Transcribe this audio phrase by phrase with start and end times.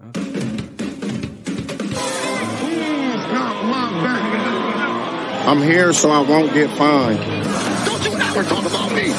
[0.00, 0.14] I'm
[5.62, 7.18] here so I won't get fined.
[7.86, 9.12] Don't you ever talk about me!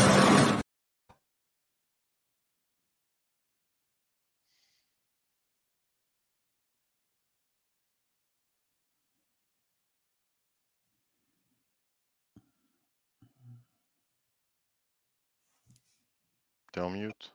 [16.73, 17.34] T'es en mute.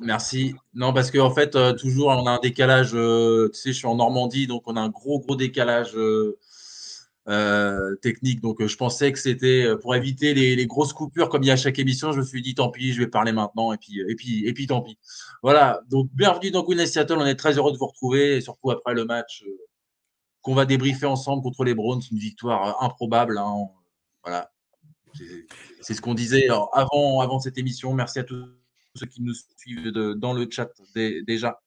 [0.00, 0.54] Merci.
[0.74, 2.90] Non, parce qu'en fait, euh, toujours, on a un décalage.
[2.94, 5.94] euh, tu sais, je suis en Normandie, donc on a un gros, gros décalage
[7.28, 8.40] euh, technique.
[8.40, 11.56] Donc, je pensais que c'était pour éviter les, grosses coupures comme il y a à
[11.56, 12.12] chaque émission.
[12.12, 14.52] Je me suis dit, tant pis, je vais parler maintenant et puis, et puis, et
[14.52, 14.98] puis tant pis.
[15.42, 15.80] Voilà.
[15.90, 17.16] Donc, bienvenue dans Goodness Seattle.
[17.18, 19.44] On est très heureux de vous retrouver, et surtout après le match
[20.42, 22.02] qu'on va débriefer ensemble contre les Browns.
[22.12, 23.38] Une victoire improbable.
[23.38, 23.68] hein.
[24.22, 24.50] Voilà.
[25.80, 27.94] C'est- ce qu'on disait euh, avant, avant cette émission.
[27.94, 28.44] Merci à tous
[28.96, 31.60] ceux qui nous suivent de- dans le chat dé- déjà.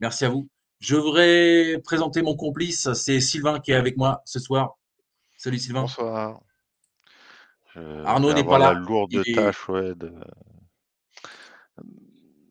[0.00, 0.48] Merci à vous.
[0.80, 2.92] Je voudrais présenter mon complice.
[2.94, 4.78] C'est Sylvain qui est avec moi ce soir.
[5.36, 5.82] Salut Sylvain.
[5.82, 6.40] Bonsoir.
[7.74, 8.72] Je Arnaud n'est pas là.
[8.74, 10.12] la lourde est- tâche ouais, de...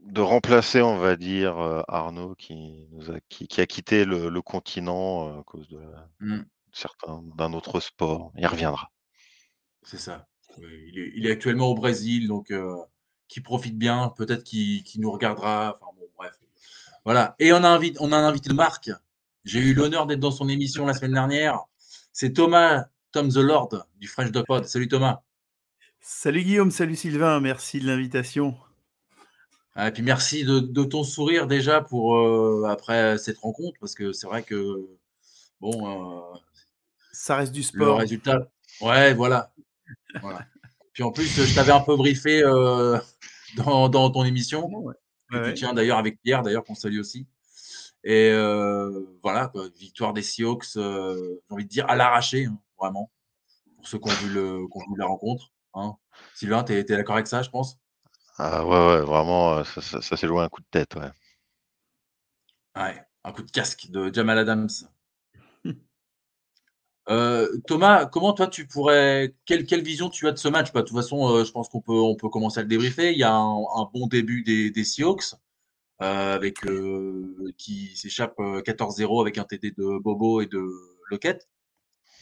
[0.03, 4.29] de remplacer, on va dire, euh, Arnaud qui, nous a, qui, qui a quitté le,
[4.29, 5.79] le continent euh, à cause de
[6.19, 6.41] Hmm,
[6.73, 8.31] certains d'un autre sport.
[8.37, 8.91] Il reviendra.
[9.83, 10.27] c'est ça.
[10.57, 12.75] Oui, il, est, il est actuellement au Brésil, donc euh,
[13.31, 14.13] qui profite bien.
[14.17, 15.77] Peut-être qu'il qu'il nous regardera.
[15.81, 16.33] Enfin bon, bref.
[17.05, 17.35] Voilà.
[17.39, 18.91] Et on a, invi- on a un invité de marque.
[19.45, 21.61] J'ai eu l'honneur d'être dans son émission la semaine dernière.
[22.13, 23.69] C'est Thomas, Tom the Lord
[23.99, 24.65] du French Dog Pod.
[24.65, 25.21] Salut Thomas.
[26.01, 28.57] Salut Guillaume, salut Sylvain, merci de l'invitation.
[29.75, 33.93] Ah, Et puis merci de, de ton sourire déjà pour euh, après cette rencontre, parce
[33.93, 34.85] que c'est vrai que
[35.61, 36.37] bon, euh,
[37.13, 37.99] Ça reste du le sport.
[37.99, 38.49] résultat,
[38.81, 39.53] ouais, voilà,
[40.21, 40.45] voilà.
[40.93, 42.97] Puis en plus, je t'avais un peu briefé euh,
[43.55, 44.93] dans, dans ton émission, Ouais,
[45.29, 45.53] que tu ouais.
[45.53, 47.27] tiens d'ailleurs avec Pierre, d'ailleurs qu'on salue aussi.
[48.03, 52.59] Et euh, voilà, quoi, victoire des Seahawks, euh, j'ai envie de dire à l'arraché, hein,
[52.79, 53.11] vraiment,
[53.77, 55.51] pour ceux qui ont vu, le, qui ont vu la rencontre.
[55.75, 55.95] Hein.
[56.35, 57.77] Sylvain, tu es, d'accord avec ça, je pense?
[58.37, 60.95] Ah ouais, ouais, vraiment, euh, ça, ça- ça s'est joué un coup de tête.
[60.95, 61.11] Ouais.
[62.75, 64.67] Ouais, un coup de casque de Jamal Adams.
[67.09, 70.71] Euh, Thomas, comment toi tu pourrais, quelle, quelle vision tu as de ce match?
[70.71, 73.11] Bah, de toute façon, euh, je pense qu'on peut, on peut commencer à le débriefer.
[73.11, 75.33] Il y a un, un bon début des, des Seahawks
[76.01, 76.57] euh, avec
[77.57, 80.63] qui s'échappe euh, 14-0 avec un TD de Bobo et de
[81.09, 81.47] Lockett.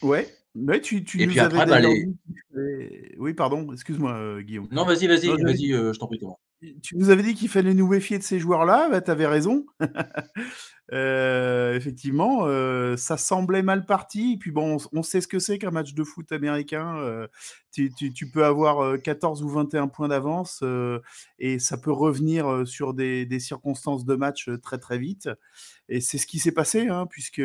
[0.01, 4.67] Ouais, ouais, tu, tu Et nous puis avais après, bah, les- Oui, pardon, excuse-moi Guillaume.
[4.71, 6.35] Non, vas-y, vas-y, vas-y, je t'en prie Thomas.
[6.81, 9.65] Tu nous avais dit qu'il fallait nous méfier de ces joueurs-là, bah, tu avais raison.
[10.91, 14.37] Euh, effectivement, euh, ça semblait mal parti.
[14.37, 16.97] Puis bon, on, sait ce que c'est qu'un match de foot américain.
[16.97, 17.27] euh,
[17.71, 20.63] tu, peux avoir euh, 14 ou 21 points d'avance
[21.37, 25.29] et ça peut revenir sur des, circonstances de match très très vite.
[25.87, 27.41] Et c'est ce qui s'est passé, hein, puisque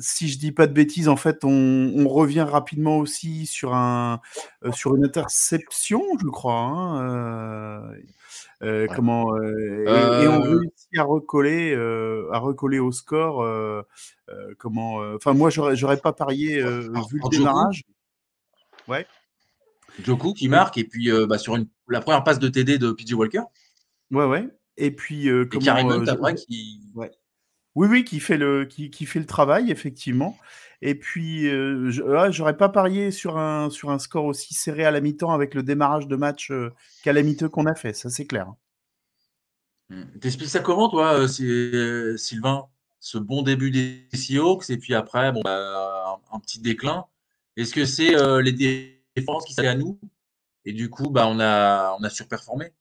[0.00, 4.20] si je dis pas de bêtises, en fait, on, revient rapidement aussi sur un
[4.72, 6.54] sur une interception, je crois.
[6.54, 7.92] hein,
[8.62, 8.88] Ouais.
[8.94, 13.42] comment euh, et, et on Euh, réussit à recoller euh, à recoller au score.
[13.42, 13.82] euh,
[14.28, 17.82] euh, comment euh, Enfin, moi, j'aurais j'aurais pas parié euh, Alors, vu le démarrage.
[18.88, 19.06] Ouais.
[20.02, 22.92] Joku qui marque et puis euh, bah, sur une, la première passe de TD de
[22.92, 23.42] PJ Walker
[24.10, 24.48] Ouais, ouais.
[24.76, 26.80] Et puis euh, et comment euh, après qui.
[26.94, 27.10] Ouais.
[27.74, 30.36] Oui, oui, qui fait le, qui, fait le travail, effectivement.
[30.82, 34.84] Et puis, euh, je- là, j'aurais pas parié sur un, sur un score aussi serré
[34.84, 36.70] à la mi-temps avec le démarrage de match euh,
[37.02, 38.52] calamiteux qu'on a fait, ça c'est clair.
[39.90, 40.04] Hmm.
[40.20, 42.66] T'expliques ça comment, toi, euh, euh, Sylvain?
[43.00, 47.06] Ce bon début des Seahawks et puis après, bon, bah, un, petit déclin?
[47.56, 48.52] Est-ce que c'est euh, les
[49.16, 49.98] défenses qui s'allaient à nous?
[50.64, 52.72] Et du coup, bah, on a, on a surperformé?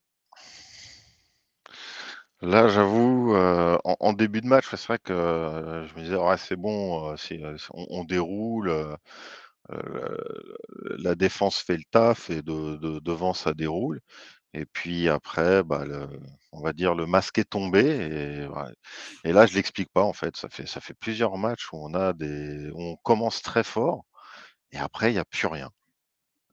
[2.42, 6.38] Là, j'avoue, euh, en, début de match, c'est vrai que euh, je me disais, ouais,
[6.38, 8.98] c'est bon, euh, on, déroule,
[10.98, 14.00] la défense fait le taf et de, de- devant, ça déroule.
[14.56, 15.86] Et puis après, bah,
[16.54, 18.48] on va dire le masque est tombé
[19.24, 20.36] et là je l'explique pas en fait.
[20.38, 20.50] Ça
[20.82, 24.06] fait plusieurs matchs où on a des on commence très fort
[24.72, 25.70] et après il y a plus rien.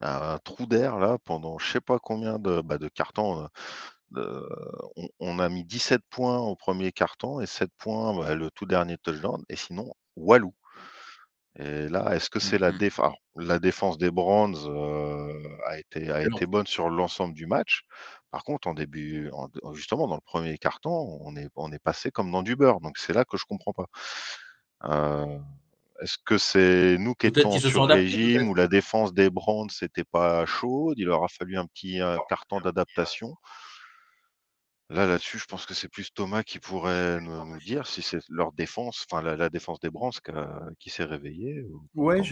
[0.02, 3.48] Un trou d'air là pendant je sais pas combien de, bah, de cartons,
[4.16, 8.66] on on a mis 17 points au 1er quart-temps et 7 points, bah, le tout
[8.66, 10.54] dernier touchdown et sinon walou.
[11.56, 12.78] Et là, est-ce que Mmh c'est la mh.
[12.78, 17.46] déf alors la défense des Browns, heu, a été a été bonne sur l'ensemble du
[17.46, 17.82] match?
[18.30, 22.10] Par contre en début en justement dans le 1er quart-temps, on est on est passé
[22.10, 23.86] comme dans du beurre, donc c'est là que je comprends pas.
[24.84, 25.26] Heu,
[26.02, 30.04] est-ce que c'est nous qui étions sur adaptés, régime ou la défense des Browns était
[30.04, 30.96] pas chaude?
[30.98, 33.36] Il leur a fallu un petit, quart-temps d'adaptation?
[34.90, 38.20] Là, là-dessus, je pense que c'est plus Thomas qui pourrait nous nous dire si c'est
[38.30, 40.12] leur défense, enfin la la défense des Browns
[40.78, 42.22] qui s'est réveillée ou ou Ouais,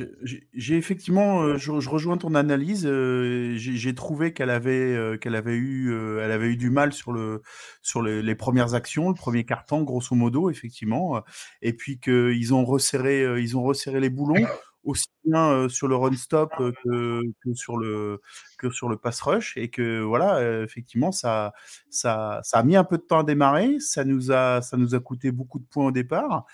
[0.53, 5.35] j'ai effectivement, heu, je je rejoins ton analyse, heu, j'ai trouvé qu'elle avait, heu, qu'elle
[5.35, 7.41] avait eu, elle avait eu du mal sur le
[7.83, 11.23] sur les les 1res actions, le 1er quart-temps grosso modo effectivement,
[11.63, 14.51] et puis qu'ils ont resserré, ils ont resserré les boulons
[14.87, 16.53] aussi bien, sur le run stop,
[16.85, 17.21] que
[17.55, 18.21] sur le
[18.59, 21.53] que pass rush et que voilà, effectivement ça
[21.91, 23.79] ça a mis un peu de temps à démarrer.
[23.81, 24.61] Ça nous a
[25.05, 26.47] coûté beaucoup de points au départ.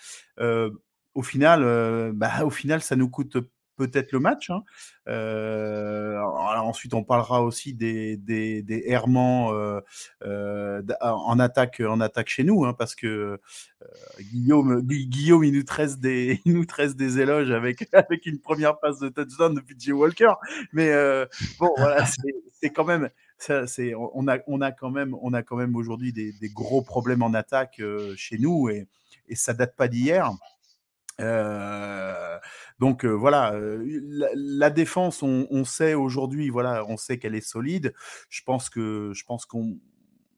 [1.14, 3.36] Au final, bah, au final ça nous coûte
[3.88, 4.62] peut-être le match, hein.
[5.06, 9.82] Alors ensuite on parlera aussi des des des errements, heu,
[10.82, 13.38] d en attaque en attaque chez nous, hein, parce que,
[14.32, 18.38] Guillaume Gui Guillaume il nous tresse des il nous tresse des éloges avec avec une
[18.38, 20.32] 1re passe de touchdown de PJ Walker.
[20.72, 20.90] Mais,
[21.60, 22.04] bon voilà,
[22.52, 23.64] c'est quand même ça
[24.14, 27.22] on a on a quand même on a quand même aujourd'hui des des gros problèmes
[27.22, 27.80] en attaque,
[28.16, 28.86] chez nous et
[29.28, 30.30] et ça date pas d'hier.
[31.20, 32.38] Heu,
[32.78, 37.40] donc, heu, voilà, la la défense on on sait aujourd'hui, voilà, on sait qu'elle est
[37.46, 37.94] solide.
[38.30, 39.78] Je pense que je pense qu'on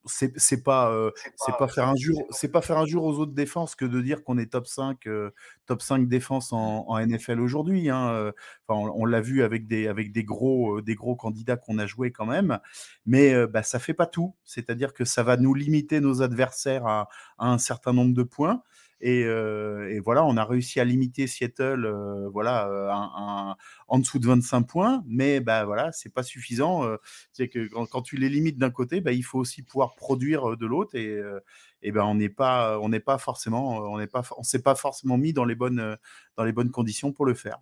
[0.07, 0.93] c'est c'est pas,
[1.35, 4.37] c'est pas faire injure c'est pas faire injure aux autres défenses que de dire qu'on
[4.37, 5.33] est top 5, heu,
[5.65, 6.55] top 5 défense Mmh.
[6.55, 8.31] en en NFL aujourd'hui, hein,
[8.67, 11.87] enfin on on l'a vu avec des avec des gros, des gros candidats qu'on a
[11.87, 12.59] joués quand même.
[13.05, 14.35] Mais, bah, ça fait pas tout.
[14.43, 18.63] C'est-à-dire que ça va nous limiter nos adversaires à à un certain nombre de points
[19.01, 21.87] et voilà, on a réussi à limiter Seattle,
[22.31, 23.55] voilà,
[23.87, 25.03] en dessous de 25 points.
[25.05, 26.83] Mais, bah, voilà, c'est pas suffisant,
[27.31, 30.65] c'est que quand tu les limites d'un côté, bah, il faut aussi pouvoir produire, de
[30.65, 34.61] l'autre et ben, on n'est pas on n'est pas forcément, on n'est pas on s'est
[34.61, 35.97] pas forcément mis dans les bonnes,
[36.35, 37.59] dans les bonnes conditions pour le faire,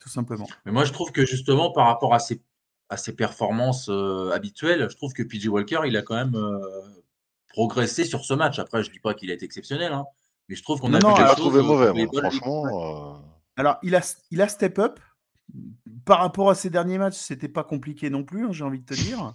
[0.00, 0.48] tout simplement.
[0.64, 2.42] Mais moi je trouve que justement par rapport à ses
[2.88, 3.90] à ses performances,
[4.32, 6.36] habituelles, je trouve que PJ Walker il a quand même,
[7.48, 8.58] progressé sur ce match.
[8.58, 10.06] Après je dis pas qu'il été exceptionnel, hein,
[10.48, 13.78] mais je trouve qu'on Non, a vu non, des choses, mauvais moi, franchement, heu Alors
[13.82, 15.00] il a s il a step up.
[16.04, 18.84] Par rapport à ses derniers matchs, c'était pas compliqué non plus, hein, j'ai envie de
[18.84, 19.34] te dire.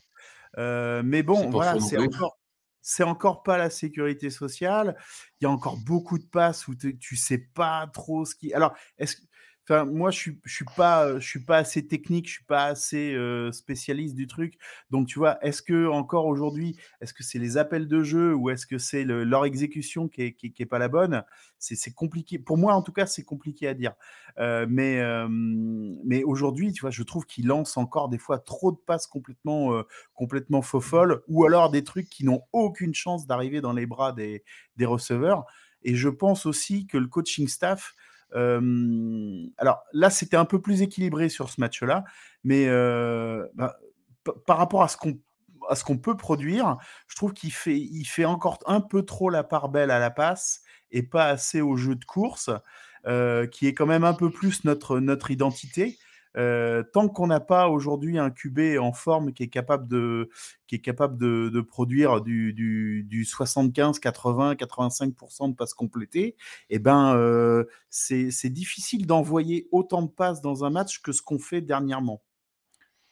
[0.58, 2.40] Heu, mais bon, voilà, c'est encore
[2.82, 4.98] c'est encore pas la sécurité sociale.
[5.42, 8.54] Il y a encore beaucoup de passes où tu tu sais pas trop ce qui
[8.54, 9.18] alors est-ce
[9.64, 12.44] enfin moi je suis je suis pas, heu, je suis pas assez technique, je suis
[12.46, 14.56] pas assez, heu, spécialiste du truc.
[14.90, 18.66] Donc tu vois, est-ce qu'encore aujourd'hui, est-ce que c'est les appels de jeu ou est-ce
[18.66, 21.24] que c'est le leur exécution qui est qui est qui est pas la bonne?
[21.60, 22.40] C'est c'est compliqué.
[22.40, 23.94] Pour moi en tout cas, c'est compliqué à dire.
[24.40, 25.02] Heu, mais,
[26.04, 29.84] mais aujourd'hui, tu vois, je trouve qu'il lance encore des fois trop de passes complètement,
[30.14, 34.44] complètement faux-folles ou alors des trucs qui n'ont aucune chance d'arriver dans les bras des
[34.78, 35.46] des receveurs
[35.84, 37.94] et je pense aussi que le coaching staff,
[38.34, 42.04] alors là, c'était un peu plus équilibré sur ce match-là,
[42.44, 42.68] mais,
[43.58, 43.78] pa
[44.46, 48.82] par rapport à ce qu'on peut produire, je trouve qu'il fait il fait encore un
[48.82, 50.62] peu trop la part belle à la passe
[50.92, 52.50] et pas assez au jeu de course,
[53.52, 55.98] qui est quand même un peu plus notre identité.
[56.34, 60.30] Tant qu'on n'a pas aujourd'hui un QB en forme qui est capable de
[60.68, 66.38] qui est capable de de produire du du du 75-80-85 % de passes complétées
[66.70, 71.62] et ben, c'est difficile d'envoyer autant de passes dans un match que ce qu'on fait
[71.62, 72.24] dernièrement.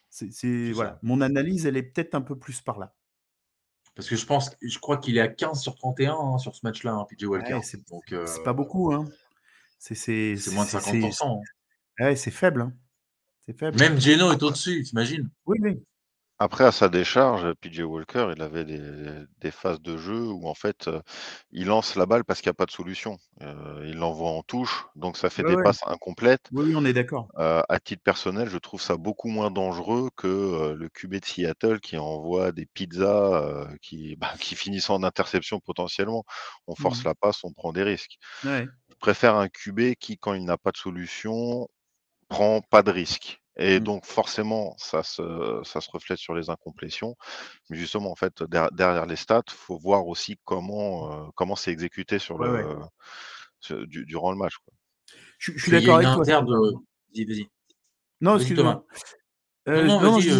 [0.09, 2.95] C'est voilà, mon analyse, elle est peut-être un peu plus par là.
[3.95, 6.61] Parce que je pense je crois qu'il est à 15 sur 31, hein, sur ce
[6.63, 7.55] match-là, hein, PJ Walker.
[7.55, 9.05] Ouais, c'est Donc, c'est pas beaucoup, hein.
[9.77, 9.95] C'est
[10.53, 11.41] moins de c'est cinquante c'est pour cent,
[11.99, 12.05] hein.
[12.05, 12.73] ouais, c'est faible, hein.
[13.49, 13.79] C'est faible.
[13.79, 15.27] Même Geno est au-dessus, tu imagines?
[15.47, 15.83] Oui, oui.
[16.41, 18.79] après à sa décharge, PJ Walker, il avait des
[19.39, 21.01] des phases de jeu où en fait, heu,
[21.51, 23.17] il lance la balle parce qu'il y a pas de solution.
[23.41, 25.63] Heu, il l'envoie en touche, donc ça fait Ouais, des ouais.
[25.63, 26.51] passes incomplètes.
[26.51, 27.27] Oui, oui, on est d'accord.
[27.39, 31.79] Heu, à titre personnel, je trouve ça beaucoup moins dangereux que, le QB de Seattle
[31.81, 36.23] qui envoie des pizzas, qui, bah, qui finissent en interception potentiellement.
[36.67, 37.07] On force mh.
[37.07, 38.17] la passe, on prend des risques.
[38.43, 38.67] Ouais.
[38.89, 41.67] Je préfère un QB qui, quand il n'a pas de solution,
[42.29, 43.38] prend pas de risques.
[43.59, 43.81] Et Mmh.
[43.81, 47.15] donc forcément, ça se ça se reflète sur les incomplétions.
[47.69, 51.71] Mais justement, en fait, der derrière les stats, faut voir aussi comment, heu, comment c'est
[51.71, 52.65] exécuté sur Ouais, ouais.
[52.65, 52.77] le
[53.61, 54.73] ce du durant le match, quoi.
[55.39, 56.81] Je je suis Il d'accord avec toi, inter de Sylvain.
[57.13, 57.47] vas-y, vas-y.
[58.21, 58.85] Non, Vas-y, excuse-moi.
[59.67, 60.31] Heu, Non, non, je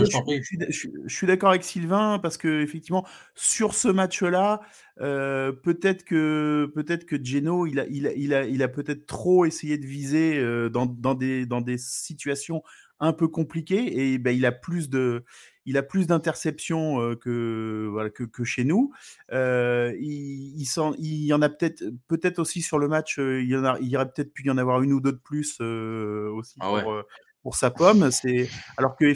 [1.08, 4.62] suis d'accord avec Sylvain parce qu'effectivement, sur ce match-là,
[5.02, 9.06] heu, peut-être que peut-être que Geno, il a il a il a il a peut-être
[9.08, 12.64] trop essayé de viser, dans dans des dans des situations
[13.00, 15.24] un peu compliquées et bah, il a plus de
[15.66, 18.92] il a plus d'interceptions, que voilà, que que chez nous.
[19.32, 23.56] Il il s'en il y en a peut-être peut-être aussi sur le match, il y
[23.56, 25.60] en a il y aurait peut-être pu y en avoir 1 ou 2 de plus,
[25.62, 26.84] aussi Ah ouais.
[26.84, 27.04] pour,
[27.44, 28.12] pour sa pomme.
[28.12, 29.14] C'est alors que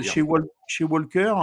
[0.00, 0.14] dire.
[0.14, 1.34] chez Wal chez Walker,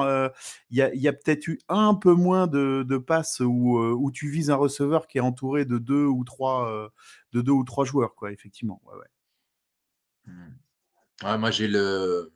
[0.70, 4.12] il y a y a peut-être eu un peu moins de de passes où, où
[4.12, 6.90] tu vises un receveur qui est entouré de 2 ou 3, heu,
[7.34, 8.82] de 2 ou 3 joueurs, quoi, effectivement.
[8.86, 9.08] Ouais, ouais.
[10.28, 10.63] Mmh.
[11.22, 12.32] Ouais, moi, j'ai le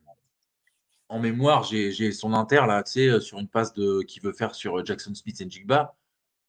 [1.09, 4.33] en mémoire, j'ai son inter là, tu sais, heu, sur une passe de qu'il veut
[4.33, 5.95] faire sur, heu, Jackson Smith-Njigba.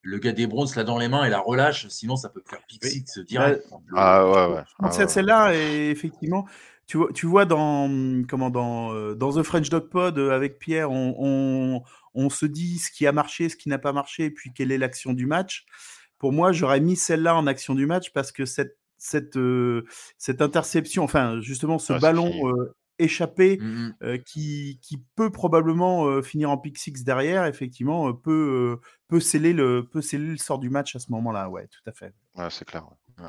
[0.02, 2.61] Le gars des Browns l'a dans les mains et la relâche, sinon ça peut faire
[2.66, 2.90] pick Oui.
[2.90, 6.47] six, Bah, direct, Ah ouais, Ah ouais, celle-là et effectivement,
[6.87, 7.88] tu vois tu vois dans,
[8.28, 8.50] comment?
[8.50, 11.82] Dans, heu, dans The French Dog Pod, avec Pierre, on on
[12.14, 14.73] on se dit ce qui a marché, ce qui n'a pas marché et puis quelle
[14.73, 15.66] est l'action du match.
[16.18, 21.40] Pour moi, j'aurais mis celle-là en action du match parce que cette cette, interception, enfin,
[21.40, 22.32] justement, ce c'est ballon,
[22.98, 23.92] échappé, Mmh
[24.26, 28.78] qui qui peut probablement, finir en pick six derrière, effectivement, peut,
[29.08, 31.48] peut sceller le peut sceller le sort du match à ce moment-là.
[31.48, 32.12] Ouais, tout à fait.
[32.34, 33.24] Ouais, c'est clair, ouais.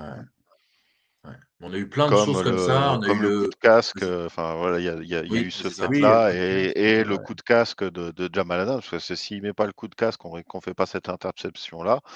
[1.25, 1.33] Ouais.
[1.59, 2.93] On a eu plein de choses comme ça.
[2.93, 5.07] le On a eu comme le coup de casque, enfin voilà, il y a il
[5.07, 5.67] y a il y a eu ce.
[5.88, 9.53] Oui, fait-là et le coup de casque de de Jamal Adams, parce que s'il met
[9.53, 12.09] pas le coup de casque, ré qu'on fait pas cette interception-là, ah,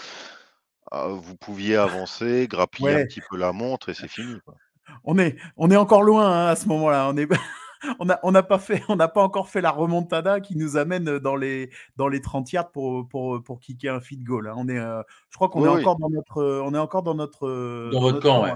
[1.10, 4.56] vous pouviez avancer, grappiller un petit peu la montre et c'est fini, quoi.
[5.04, 7.10] on est on est encore loin, hein, à ce moment-là.
[7.10, 7.28] On est
[8.00, 10.78] on a on n'a pas fait on n'a pas encore fait la remontada qui nous
[10.78, 14.54] amène, dans les dans les 30 yards pour, pour, pour kicker un field goal, hein.
[14.58, 15.82] On est, heu, je crois qu'on Oui, est oui.
[15.82, 17.48] encore dans notre, heu, on est encore dans notre,
[17.92, 18.52] Dans dans votre notre camp, ouais.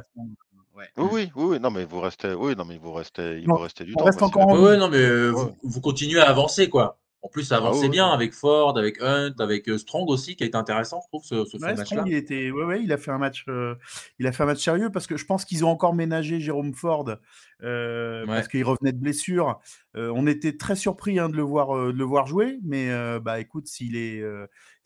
[0.75, 0.89] Ouais.
[0.97, 3.47] Oui, oui, oui, oui, non, mais vous restez oui, non, mais il vous restait il
[3.47, 5.29] Non, vous restait du on temps, reste encore en non, mais
[5.63, 6.99] vous continuez à avancer, quoi.
[7.27, 10.43] En plus, ça Ah avançait bien avec Ford, avec Hunt, avec, heu, Strong aussi, qui
[10.43, 12.05] a été intéressant, je trouve, ce Ouais, match-là.
[12.05, 13.77] il était, ouais, ouais, il a fait un match, heu,
[14.19, 16.75] il a fait un match sérieux parce que je pense qu'ils ont encore ménagé Jérôme
[16.75, 17.09] Ford,
[17.63, 19.59] heu, parce qu'il revenait de blessure.
[19.95, 22.89] On était très surpris, hein, de le voir, de le voir jouer, mais
[23.21, 24.21] bah, écoute, s'il est,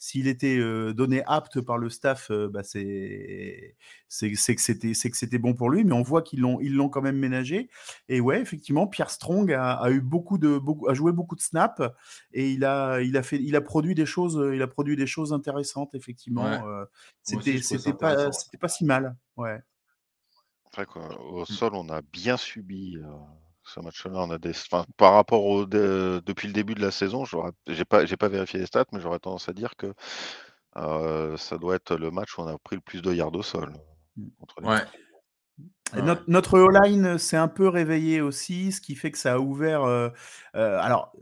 [0.03, 0.57] s'il était,
[0.93, 3.75] donné apte par le staff, bah, c'est
[4.09, 7.69] que c'était bon pour lui, mais on voit qu'ils l'ont ils l'ont quand même ménagé
[8.09, 11.41] et ouais, effectivement, Pierre Strong a a eu beaucoup de beaucoup a joué beaucoup de
[11.41, 11.81] snaps
[12.33, 15.05] et il a il a fait il a produit des choses, il a produit des
[15.05, 16.63] choses intéressantes effectivement,
[17.21, 19.15] c'était c'était pas c'était si mal.
[19.37, 19.59] Ouais.
[20.73, 21.45] C'est vrai qu'au Mmh.
[21.45, 22.97] sol, on a bien subi,
[23.63, 24.11] ce match-là.
[24.15, 27.51] On a des enfin, par rapport au de depuis le début de la saison, j'aurais
[27.67, 29.93] j'ai pas j'ai pas vérifié les stats, mais j'aurais tendance à dire que,
[30.77, 33.43] heu, ça doit être le match où on a pris le plus de yards au
[33.43, 33.73] sol,
[34.39, 34.81] contre les Ouais.
[35.97, 36.07] Et Ouais, ouais.
[36.07, 39.83] notre notre O-line s'est un peu réveillé aussi, ce qui fait que ça a ouvert,
[39.85, 40.11] heu,
[40.53, 41.13] alors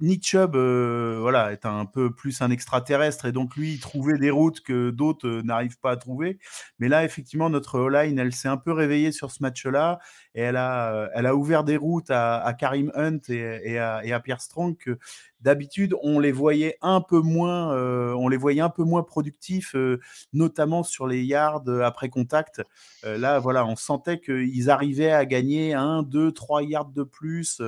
[0.00, 4.30] Nick Chubb, voilà, est un peu plus un extraterrestre et donc lui, il trouvait des
[4.30, 6.38] routes que d'autres, n'arrivent pas à trouver.
[6.80, 10.00] Mais là, effectivement, notre O-line, elle s'est un peu réveillée sur ce match-là
[10.34, 14.40] et elle a, heu, elle a ouvert des routes à Kareem Hunt et à Pierre
[14.40, 14.98] Strong que
[15.40, 19.74] d'habitude, on les voyait un peu moins, heu, on les voyait un peu moins productifs,
[19.74, 20.00] heu,
[20.32, 22.62] notamment sur les yards, après contact.
[23.04, 27.60] Là, voilà, on sentait qu'ils arrivaient à gagner 1, 2, 3 yards de plus,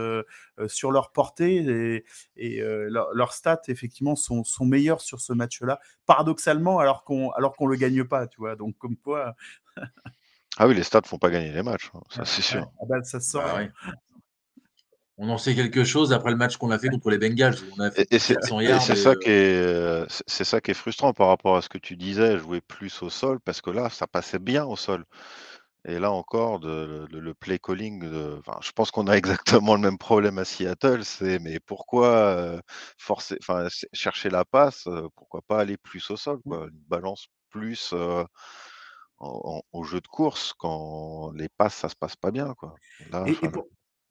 [0.69, 2.05] sur leur portée
[2.37, 7.67] et leurs stats effectivement sont sont meilleurs sur ce match-là, paradoxalement alors qu'on alors qu'on
[7.67, 8.57] le gagne pas, tu vois?
[8.57, 9.35] Donc comme quoi
[10.59, 12.67] ah oui, les stats font pas gagner les matchs, hein, ça c'est ouais, sûr.
[12.81, 13.69] ah bah, ça se sent, Bah, oui.
[15.17, 17.75] On en sait quelque chose après le match qu'on a fait contre les Bengals, où
[17.77, 20.25] on a fait Et c'est 400 et yards c'est et ça qui est, heu, c'est
[20.27, 23.11] c'est ça qui est frustrant par rapport à ce que tu disais, jouer plus au
[23.11, 25.05] sol parce que là, ça passait bien au sol
[25.87, 29.75] et là encore de le le play calling de enfin, je pense qu'on a exactement
[29.77, 32.61] le même problème à Seattle, c'est mais pourquoi, heu,
[32.99, 36.67] forcer enfin, c'est chercher la passe, heu, pourquoi pas aller plus au sol, quoi?
[36.71, 38.25] Une balance plus, heu,
[39.19, 42.75] en en au jeu de course quand les passes, ça se passe pas bien, quoi.
[43.11, 43.67] Là, Et et enfin pour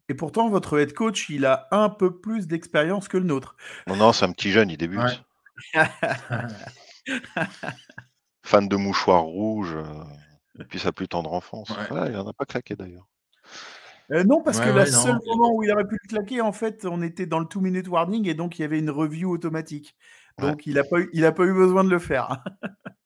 [0.10, 3.56] et pourtant votre head coach, il a un peu plus d'expérience que le nôtre.
[3.88, 4.78] non, non, c'est un petit jeune, il ouais.
[4.78, 5.24] débute.
[8.46, 9.78] Fan de mouchoirs rouges,
[10.56, 11.70] depuis sa plus tendre enfance.
[11.70, 12.10] Ouais.
[12.10, 13.08] Il en a pas claqué d'ailleurs.
[14.12, 16.52] Heu, non, parce que Ouais, non, mais moment où il aurait pu le claquer, en
[16.52, 19.32] fait, on était dans le two minute warning et donc il y avait une review
[19.32, 19.96] automatique.
[20.40, 20.50] Ouais.
[20.50, 22.44] Donc il a pas eu il a pas eu besoin de le faire.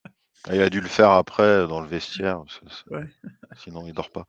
[0.50, 2.44] Ah, il a dû le faire après dans le vestiaire,
[2.89, 3.06] Ouais.
[3.58, 4.25] sinon il dort pas.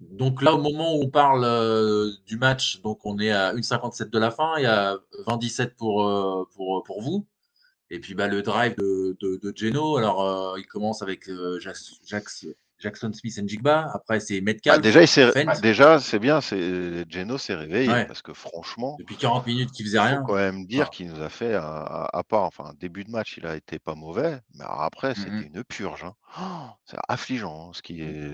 [0.00, 4.10] donc là, au moment où on parle euh, du match, donc on est à 1,57
[4.10, 7.26] de la fin, il y a 20-17 pour, euh, pour, pour vous.
[7.90, 11.58] Et puis bah, le drive de, de, de Geno, alors euh, il commence avec euh,
[11.60, 12.46] Jax- Jax-
[12.78, 13.90] Jackson Smith et Jigba.
[13.94, 14.80] Après, c'est Ah, Metcalf.
[14.80, 15.60] déjà, il Fence.
[15.60, 18.06] déjà, c'est bien, c'est Geno s'est réveillé Ouais.
[18.06, 20.20] parce que franchement, Depuis 40 minutes qu'il faisait il rien.
[20.20, 20.90] faut quand même dire Ah.
[20.94, 23.94] qu'il nous a fait, à, à part, enfin, début de match, il a été pas
[23.94, 26.04] mauvais, mais après, c'était une purge.
[26.04, 26.14] hein.
[26.40, 28.30] Oh, c'est affligeant, hein, ce qui est.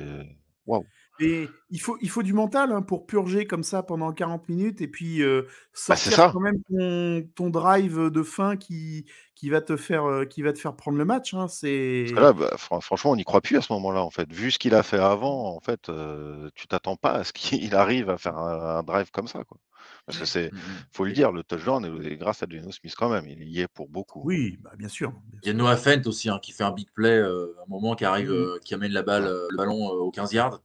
[0.66, 0.84] Waouh.
[1.20, 4.80] Et il faut, il faut du mental hein, pour purger comme ça pendant 40 minutes
[4.82, 5.42] et puis euh,
[5.88, 6.32] Bah, c'est sortir ça.
[6.32, 9.06] quand même ton, ton drive de fin qui,
[9.36, 11.32] qui, va te faire, euh, qui va te faire prendre le match.
[11.34, 11.46] hein.
[11.48, 14.30] C'est là, bah, fran- franchement, on n'y croit plus à ce moment-là, en fait.
[14.32, 17.74] Vu ce qu'il a fait avant, en fait, euh, tu t'attends pas à ce qu'il
[17.74, 19.58] arrive à faire un, un drive comme ça, quoi.
[20.06, 20.60] Parce que c'est, Mhm.
[20.92, 23.26] faut le dire, le touchdown est grâce à Geno Smith quand même.
[23.28, 24.20] Il y est pour beaucoup.
[24.24, 25.12] Oui, bah, bien sûr.
[25.30, 25.54] bien Il y a.
[25.54, 28.58] Noah Fent aussi hein, qui fait un big play euh, un moment qui arrive, euh,
[28.64, 30.62] qui amène la balle, le ballon euh, aux 15 yards.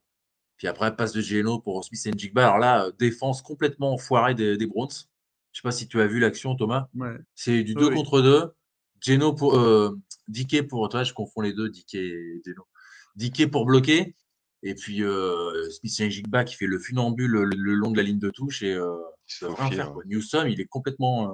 [0.59, 2.43] Puis après, passe de Geno pour Smith et Jigba.
[2.43, 4.89] Alors là, euh, défense complètement foirée des, des Browns.
[5.51, 6.89] Je sais pas si tu as vu l'action, Thomas.
[6.93, 7.17] Ouais.
[7.33, 7.95] C'est du Oui, 2 oui.
[7.95, 8.51] contre 2.
[9.01, 9.57] Geno pour.
[9.57, 9.97] Euh,
[10.27, 10.87] Dickey pour.
[10.89, 12.67] Toi, je confonds les deux, Dickey et Geno.
[13.15, 14.15] Dickey pour bloquer.
[14.61, 18.03] Et puis euh, Smith et Jigba qui fait le funambule le, le long de la
[18.03, 18.61] ligne de touche.
[18.61, 18.93] Et euh,
[19.41, 19.93] rien faire.
[19.93, 20.03] Quoi.
[20.05, 21.33] Newsom, il est complètement euh,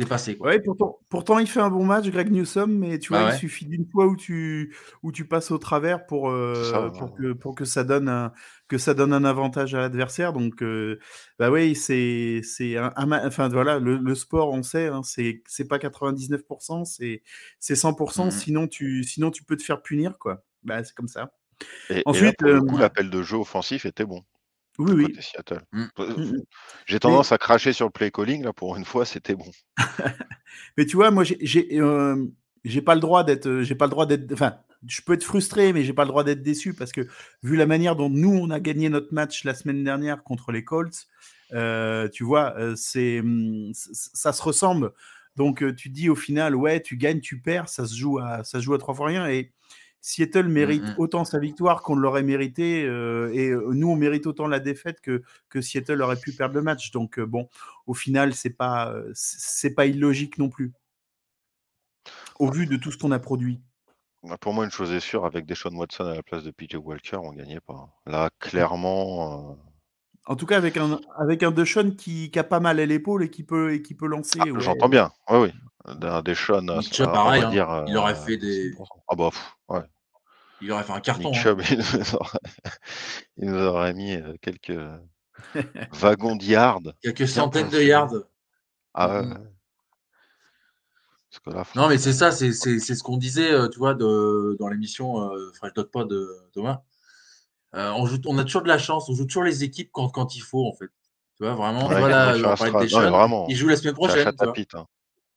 [0.00, 0.36] dépassé.
[0.36, 0.48] Quoi.
[0.48, 3.36] Ouais, pourtant, pourtant, il fait un bon match, Greg Newsom, mais tu Bah vois, ouais.
[3.36, 7.54] il suffit d'une fois où tu, où tu passes au travers pour, ça, que, pour
[7.54, 8.32] que, ça donne un,
[8.68, 10.32] que ça donne un avantage à l'adversaire.
[10.32, 10.98] Donc, euh,
[11.38, 12.42] bah oui, c'est
[12.76, 12.92] un,
[13.26, 17.22] enfin voilà, le, le sport, on sait, hein, c'est pas 99%, c'est
[17.58, 18.24] c'est 100%.
[18.24, 18.30] Mhm.
[18.30, 20.42] Sinon, tu, sinon, tu peux te faire punir, quoi.
[20.62, 21.32] Bah, c'est comme ça.
[21.90, 24.24] Et, et là, Ensuite, le euh, coup, l'appel de jeu offensif était bon
[24.84, 25.02] oui, oui.
[25.04, 25.62] côté Seattle.
[25.72, 25.82] Mm.
[25.98, 26.42] Euh, Mm, mm.
[26.86, 29.50] J'ai tendance à cracher sur le play calling, là, pour une fois, c'était bon.
[30.76, 32.26] Mais tu vois, moi, j'ai- euh,
[32.84, 34.56] pas le droit d'être, euh, j'ai pas le droit d'être, enfin,
[34.86, 37.06] je peux être frustré, mais j'ai pas le droit d'être déçu parce que
[37.42, 40.64] vu la manière dont nous on a gagné notre match la semaine dernière contre les
[40.64, 41.06] Colts,
[41.52, 43.22] euh, tu vois, euh, c'est,
[43.74, 44.92] ça se ressemble.
[45.36, 48.42] Donc tu te dis au final, ouais, tu gagnes, tu perds, ça se joue à,
[48.42, 49.52] ça se joue à trois fois rien et
[50.02, 50.94] Seattle mérite Mhm.
[50.98, 55.00] autant sa victoire qu'on l'aurait mérité euh, et euh, nous on mérite autant la défaite
[55.00, 56.90] que que Seattle aurait pu perdre le match.
[56.90, 57.48] Donc euh, bon,
[57.86, 60.72] au final, c'est pas c'est pas illogique non plus
[62.38, 63.60] au vu de tout ce qu'on a produit.
[64.22, 66.76] Bah, Pour moi, une chose est sûre, avec Deshaun Watson à la place de PJ
[66.76, 67.88] Walker, on gagnait pas.
[68.06, 69.54] Là, clairement, euh,
[70.26, 73.24] En tout cas, avec un avec un Deshaun qui, qui a pas mal à l'épaule
[73.24, 74.38] et qui peut et qui peut lancer.
[74.40, 74.60] ah, ouais.
[74.60, 75.10] j'entends bien.
[75.30, 75.52] Oui, oui.
[75.86, 77.50] Un Deshaun, à- on pareil, va hein.
[77.50, 77.84] dire.
[77.88, 78.84] Il aurait euh, fait des- 100%.
[79.08, 79.80] Ah bah, pff, ouais.
[80.60, 81.30] Il aurait fait un carton.
[81.30, 81.42] Nick hein.
[81.42, 82.38] Chubb, il nous aurait,
[83.38, 84.78] il nous aurait mis euh, quelques
[85.94, 86.82] wagons de yards.
[87.02, 88.12] Quelques centaines de yards.
[88.94, 89.26] Ah ouais.
[89.26, 89.34] Ouais.
[91.30, 93.78] Parce que là, Non, mais c'est ça, c'est c'est- c'est ce qu'on disait, euh, tu
[93.78, 96.82] vois, de, dans l'émission euh, Fresh Dog Pod de Thomas.
[97.74, 100.08] Euh, on, joue, on a toujours de la chance, on joue toujours les équipes quand,
[100.08, 100.88] quand il faut, en fait.
[101.36, 102.42] Tu vois, vraiment, Ouais, voilà, on de
[102.94, 104.16] non, vraiment, il joue la semaine prochaine.
[104.18, 104.46] tu vois.
[104.46, 104.86] Chatapite, hein.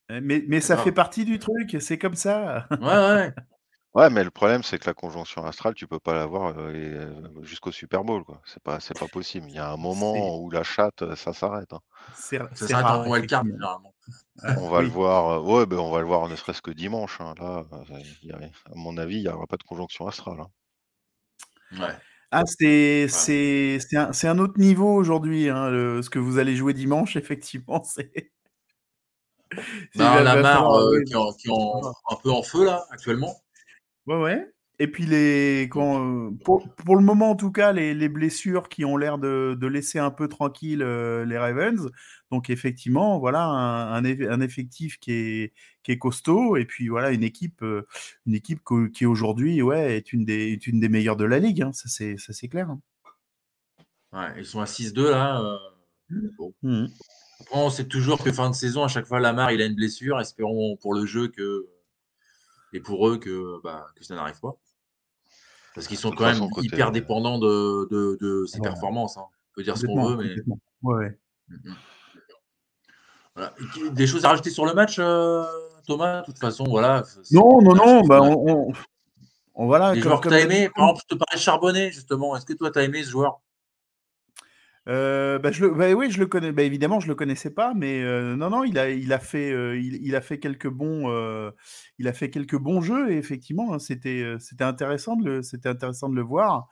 [0.10, 0.84] Mais, mais ça Ah.
[0.84, 2.68] fait partie du truc, c'est comme ça.
[2.72, 3.34] Ouais, ouais.
[3.96, 7.44] Ouais, mais le problème, c'est que la conjonction astrale, tu peux pas l'avoir euh, euh,
[7.44, 8.42] jusqu'au Super Bowl, quoi.
[8.44, 9.46] C'est pas, c'est pas possible.
[9.50, 11.72] Il y a un moment où la chatte, euh, ça s'arrête.
[11.74, 11.80] hein.
[12.16, 13.94] C'est Ça s'arrête en wildcard, généralement.
[14.58, 14.86] On va Oui.
[14.86, 15.30] le voir.
[15.30, 17.22] euh, ouais, ben on va le voir ne serait-ce que dimanche.
[17.22, 17.36] hein.
[17.40, 20.40] Là, euh, à mon avis, il n'y aura pas de conjonction astrale.
[20.40, 20.50] hein.
[21.80, 21.96] Ouais.
[22.36, 23.08] Ah, c'est
[23.96, 25.70] un, c'est un autre niveau aujourd'hui, hein,
[26.02, 27.84] ce que vous allez jouer dimanche, effectivement.
[27.84, 28.12] C'est.
[28.12, 28.32] c'est-
[29.98, 32.86] Ben, falloir, euh, ouais, qui est en- qui est en- un peu en feu, là,
[32.90, 33.36] actuellement.
[34.08, 34.53] Ouais, ouais.
[34.80, 38.70] Et puis les, quand, euh, pour, pour le moment en tout cas, les, les blessures
[38.70, 41.90] qui ont l'air de, de laisser un peu tranquille euh, les Ravens.
[42.32, 46.88] Donc effectivement, voilà un, un, eff- un effectif qui est, qui est costaud et puis
[46.88, 47.86] voilà une équipe, euh,
[48.26, 48.62] une équipe
[48.94, 51.62] qui aujourd'hui ouais est une des, est une des meilleures de la ligue.
[51.62, 51.72] hein.
[51.74, 52.70] Ça c'est, ça c'est clair.
[52.72, 52.80] hein.
[54.12, 55.42] Ouais, ils sont à 6-2, là.
[55.42, 55.58] euh,
[56.64, 56.90] Mhm.
[57.42, 59.76] Après, on sait toujours que fin de saison, à chaque fois, Lamar, il a une
[59.76, 60.20] blessure.
[60.20, 61.68] Espérons pour le jeu que
[62.74, 64.58] et pour eux que, bah, que ça n'arrive pas.
[65.76, 69.18] Parce qu'ils sont quand même côté- hyper dépendants de, de, de ses performances.
[69.18, 69.26] hein.
[69.26, 70.36] On peut dire ce qu'on veut, mais.
[70.84, 71.20] Ouais, ouais.
[71.50, 71.76] Mhm.
[73.36, 73.54] Voilà.
[73.92, 75.44] Des choses à rajouter sur le match, euh,
[75.88, 76.22] Thomas?
[76.22, 77.04] De toute façon, voilà.
[77.32, 78.02] Non, non, non.
[78.02, 78.34] Bah, on,
[78.70, 78.74] on-
[79.56, 79.94] on- voilà.
[79.94, 80.74] Les comme- joueurs que comme tu as aimés, d'habitude.
[80.76, 82.36] par exemple, je te parlais de Charbonnet, justement.
[82.36, 83.40] Est-ce que toi, tu as aimé ce joueur?
[84.90, 86.52] Euh, bah, je le, bah oui, je le connais.
[86.52, 89.52] Bah, évidemment, je le connaissais pas, mais euh, non, non, il a, il a fait,
[89.52, 91.52] euh, il, il a fait quelques bons, euh,
[92.00, 95.42] il a fait quelques bons jeux et effectivement, hein, c'était, euh, c'était intéressant de le,
[95.42, 96.68] c'était intéressant de le voir.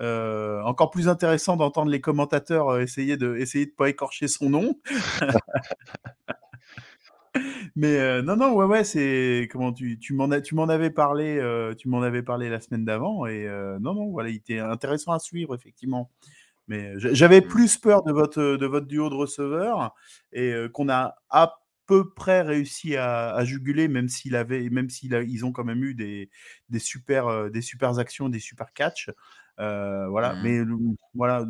[0.00, 4.74] Euh, encore plus intéressant d'entendre les commentateurs essayer de, essayer de pas écorcher son nom.
[7.76, 11.40] Mais non, non, ouais, ouais, c'est comment tu, tu m'en tu m'en avais parlé,
[11.78, 13.46] tu m'en avais parlé la semaine d'avant et
[13.80, 16.10] non, non, voilà, il était intéressant à suivre effectivement.
[16.68, 19.94] Mais j'avais plus peur de votre de votre duo de receveurs
[20.32, 25.12] et qu'on a à peu près réussi à, à juguler, même s'il avait, même s'ils
[25.28, 26.30] ils ont quand même eu des
[26.70, 29.10] des super des super actions, des super catchs.
[29.58, 30.42] voilà, Mmh.
[30.42, 30.60] mais
[31.14, 31.44] voilà,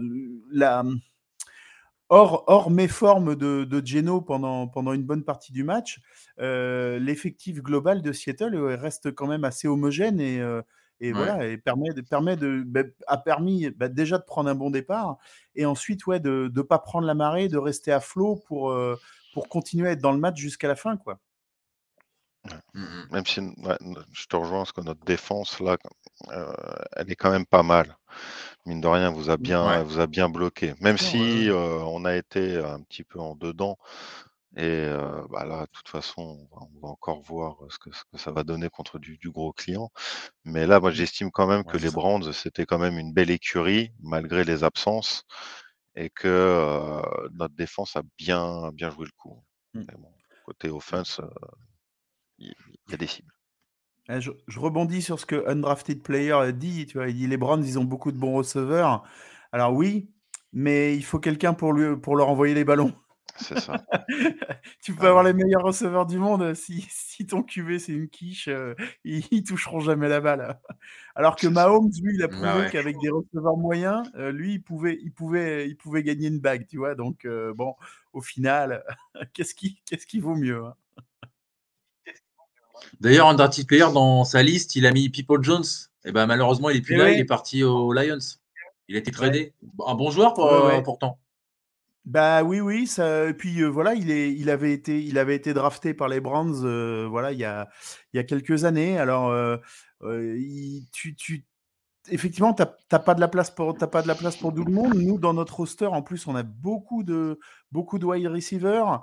[0.50, 0.82] la
[2.10, 6.00] Hors, hors méforme de, de Geno pendant, pendant une bonne partie du match,
[6.38, 10.60] euh, l'effectif global de Seattle reste quand même assez homogène et, euh,
[11.00, 11.18] et Ouais.
[11.18, 15.18] voilà, et permet, permet de, bah, a permis bah, déjà de prendre un bon départ
[15.54, 18.98] et ensuite ouais, de ne pas prendre la marée, de rester à flot pour, euh,
[19.32, 20.96] pour continuer à être dans le match jusqu'à la fin.
[20.96, 21.18] Quoi.
[22.74, 23.06] Mmh, mmh.
[23.12, 23.78] Même si ouais,
[24.12, 25.76] je te rejoins parce que notre défense là,
[26.32, 26.52] euh,
[26.96, 27.96] elle est quand même pas mal.
[28.66, 29.76] Mine de rien, vous a bien, Ouais.
[29.80, 30.74] elle vous a bien bloqué.
[30.80, 33.78] Même si euh, on a été un petit peu en dedans.
[34.56, 37.90] Et euh, bah là, de toute façon, on va, on va encore voir ce que,
[37.92, 39.90] ce que ça va donner contre du, du gros client.
[40.44, 41.90] Mais là, moi, j'estime quand même que les ça.
[41.90, 45.24] Brands, c'était quand même une belle écurie, malgré les absences,
[45.96, 49.42] et que euh, notre défense a bien, bien joué le coup.
[49.74, 49.84] Mm.
[49.88, 50.12] Mais bon,
[50.44, 51.28] côté offense, euh,
[52.38, 52.54] il
[52.88, 53.32] y a des cibles.
[54.08, 56.86] Eh, Je, je rebondis sur ce que Undrafted Player a dit.
[56.86, 59.04] Tu vois, il dit les Browns, ils ont beaucoup de bons receveurs.
[59.52, 60.10] Alors oui,
[60.52, 62.94] mais il faut quelqu'un pour, lui, pour leur envoyer les ballons.
[63.36, 63.84] C'est ça.
[64.82, 66.54] tu peux Ah avoir les meilleurs receveurs du monde.
[66.54, 70.58] Si, si ton QV c'est une quiche, euh, ils, ils toucheront jamais la balle.
[71.14, 71.46] Alors que.
[71.48, 72.70] Mahomes, lui, il a Bah prouvé ouais.
[72.70, 76.66] qu'avec des receveurs moyens, euh, lui, il pouvait, il, pouvait, il pouvait gagner une bague.
[76.68, 77.74] Tu vois, donc euh, bon,
[78.12, 78.84] au final,
[79.32, 80.74] qu'est-ce qui, qu'est-ce qui vaut mieux hein?
[83.00, 85.64] D'ailleurs, Undrafted Player, dans sa liste, il a mis People Jones.
[86.04, 87.14] Et ben malheureusement, il est plus Eh là, ouais.
[87.14, 88.18] il est parti aux Lions.
[88.88, 89.54] Il a été tradé.
[89.86, 91.18] Un bon joueur pour, euh, pourtant.
[92.04, 92.86] Bah oui, oui.
[92.86, 93.32] Ça...
[93.36, 97.32] Puis voilà, il, est, il, avait été, il avait été drafté par les Browns voilà,
[97.32, 97.68] il, y a,
[98.12, 98.98] il y a quelques années.
[98.98, 99.32] Alors,
[100.92, 101.46] tu, tu,
[102.10, 102.62] effectivement, tu
[102.92, 104.94] n'as pas, de la place pour- pas de la place pour tout le monde.
[104.94, 107.38] Nous, dans notre roster, en plus, on a beaucoup de,
[107.72, 109.02] beaucoup de wide receivers.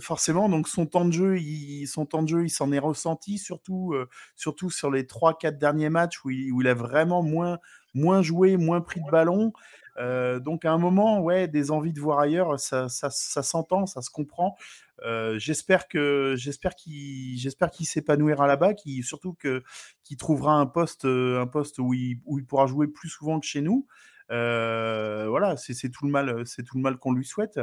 [0.00, 3.38] Forcément, donc son temps de jeu, il, son temps de jeu, il s'en est ressenti,
[3.38, 3.94] surtout,
[4.36, 7.58] surtout sur les 3-4 derniers matchs où il, où il a vraiment moins,
[7.94, 9.52] moins joué, moins pris de ballon.
[9.98, 13.86] Euh, donc à un moment, ouais, des envies de voir ailleurs, ça, ça, ça s'entend,
[13.86, 14.56] ça se comprend.
[15.04, 19.62] Euh, j'espère que j'espère qu'il j'espère qu'il s'épanouira là-bas, qu'il surtout que
[20.04, 23.40] qu'il trouvera un poste euh, un poste où il, où il pourra jouer plus souvent
[23.40, 23.86] que chez nous.
[24.28, 27.60] Voilà, c'est tout le mal c'est tout le mal qu'on lui souhaite.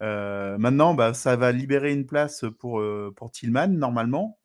[0.00, 2.82] Maintenant, bah, ça va libérer une place pour
[3.16, 4.38] pour Tillman normalement.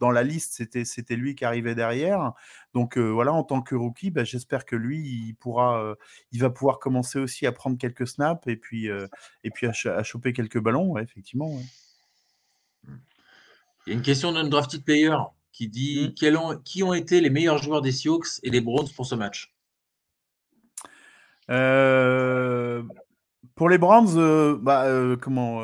[0.00, 2.32] Dans la liste, c'était c'était lui qui arrivait derrière.
[2.74, 5.94] Donc euh, voilà, en tant que rookie, bah, j'espère que lui, il pourra, euh,
[6.32, 9.06] il va pouvoir commencer aussi à prendre quelques snaps et puis euh,
[9.44, 11.54] et puis à, ch- à choper quelques ballons, ouais, effectivement.
[11.54, 11.64] ouais.
[13.86, 15.14] Il y a une question d'un drafted player
[15.52, 16.36] qui dit Mm.
[16.36, 19.54] ont- qui ont été les meilleurs joueurs des Seahawks et des Browns pour ce match?
[23.54, 24.86] Pour les Browns, bah,
[25.20, 25.62] comment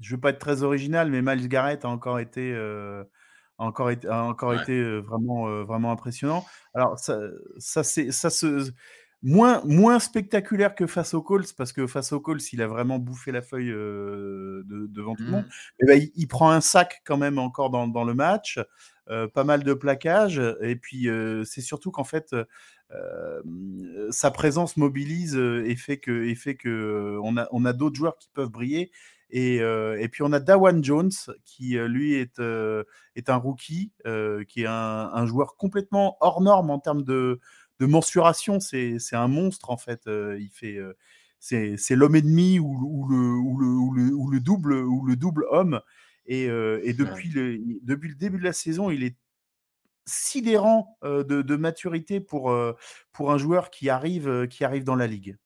[0.00, 3.04] Je veux pas être très original, mais Miles Garrett a encore été, euh,
[3.58, 4.62] a encore été, a encore Ouais.
[4.62, 6.44] été euh, vraiment, euh, vraiment impressionnant.
[6.74, 7.18] Alors ça,
[7.58, 8.70] ça c'est, ça se
[9.22, 12.98] moins, moins spectaculaire que face aux Colts parce que face aux Colts, il a vraiment
[12.98, 15.44] bouffé la feuille euh, de- devant tout le monde.
[15.44, 15.50] Mm.
[15.82, 18.58] Eh ben, il, il prend un sac quand même encore dans, dans le match,
[19.10, 22.34] euh, pas mal de plaquages, et puis euh, c'est surtout qu'en fait,
[22.92, 23.42] euh,
[24.10, 27.72] sa présence mobilise euh, et fait que, et fait que euh, on a, on a
[27.74, 28.90] d'autres joueurs qui peuvent briller.
[29.32, 31.12] Et, euh, et puis on a Dawan Jones
[31.44, 36.16] qui euh, lui est, euh, est un rookie, euh, qui est un, un joueur complètement
[36.20, 37.40] hors norme en termes de,
[37.78, 38.58] de mensuration.
[38.60, 40.02] C'est un monstre en fait.
[40.06, 40.78] Il fait
[41.38, 45.16] c'est l'homme ennemi ou, ou le, ou, le, ou, le, ou le double ou le
[45.16, 45.80] double homme.
[46.26, 49.16] Et, et depuis, le, depuis le début de la saison, il est
[50.06, 52.54] sidérant de, de maturité pour,
[53.12, 55.36] pour un joueur qui arrive, qui arrive dans la ligue.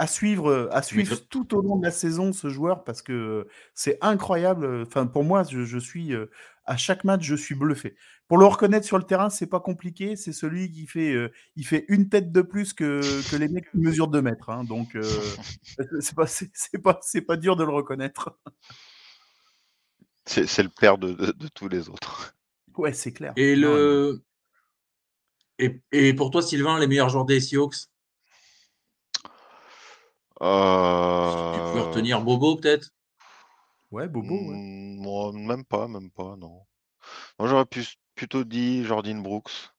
[0.00, 3.12] À suivre, euh, à suivre tout au long de la saison ce joueur parce que
[3.12, 4.82] euh, c'est incroyable.
[4.86, 6.26] Enfin, pour moi, je, je suis euh,
[6.66, 7.96] à chaque match, je suis bluffé.
[8.28, 10.14] Pour le reconnaître sur le terrain, c'est pas compliqué.
[10.14, 13.70] C'est celui qui fait, euh, il fait une tête de plus que, que les mecs
[13.72, 14.50] qui mesurent 2 mètres.
[14.50, 14.62] hein.
[14.62, 15.02] Donc, euh,
[16.00, 18.38] c'est pas, c'est pas, c'est pas dur de le reconnaître.
[20.26, 22.36] C'est c'est le père de, de- de tous les autres.
[22.76, 23.32] Ouais, c'est clair.
[23.36, 24.22] Et le
[25.58, 27.88] et, et pour toi, Sylvain, les meilleurs joueurs des Seahawks?
[30.40, 32.90] Tu Euh, retenir Bobo peut-être?
[33.90, 34.34] Ouais, Bobo.
[34.34, 34.56] ouais.
[34.56, 36.64] mm, moi, même pas, même pas, non.
[37.38, 37.84] Moi, j'aurais pu,
[38.16, 39.70] plutôt dit Jordan Brooks.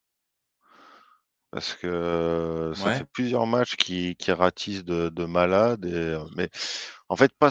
[1.50, 2.98] Parce que ça Ouais.
[2.98, 5.84] fait plusieurs matchs qui, qui ratissent de, de malade.
[5.84, 6.48] Et, euh, mais
[7.08, 7.50] en fait, pas,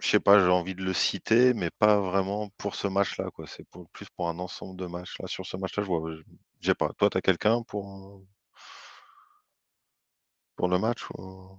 [0.00, 3.30] je sais pas, j'ai envie de le citer, mais pas vraiment pour ce match-là.
[3.30, 3.46] quoi.
[3.46, 5.18] C'est pour, plus pour un ensemble de matchs.
[5.20, 6.10] Là, sur ce match-là, je vois.
[6.60, 6.90] J'ai pas.
[6.98, 8.22] Toi, tu as quelqu'un pour,
[10.54, 11.58] pour le match ou-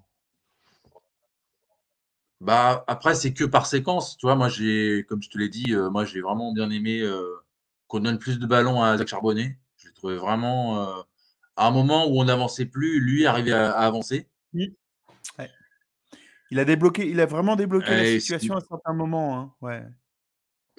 [2.40, 4.18] Bah, après, c'est que par séquence.
[4.18, 7.02] Tu vois, moi, j'ai, comme je te l'ai dit, euh, moi, j'ai vraiment bien aimé
[7.02, 7.24] euh,
[7.88, 9.58] qu'on donne plus de ballons à Zach Charbonnet.
[9.78, 11.02] Je l'ai trouvé vraiment, euh,
[11.56, 14.28] à un moment où on n'avançait plus, lui arrivait à, à avancer.
[16.50, 19.38] Il a débloqué, il a vraiment débloqué la situation à certains moments.
[19.40, 19.84] hein, Ouais.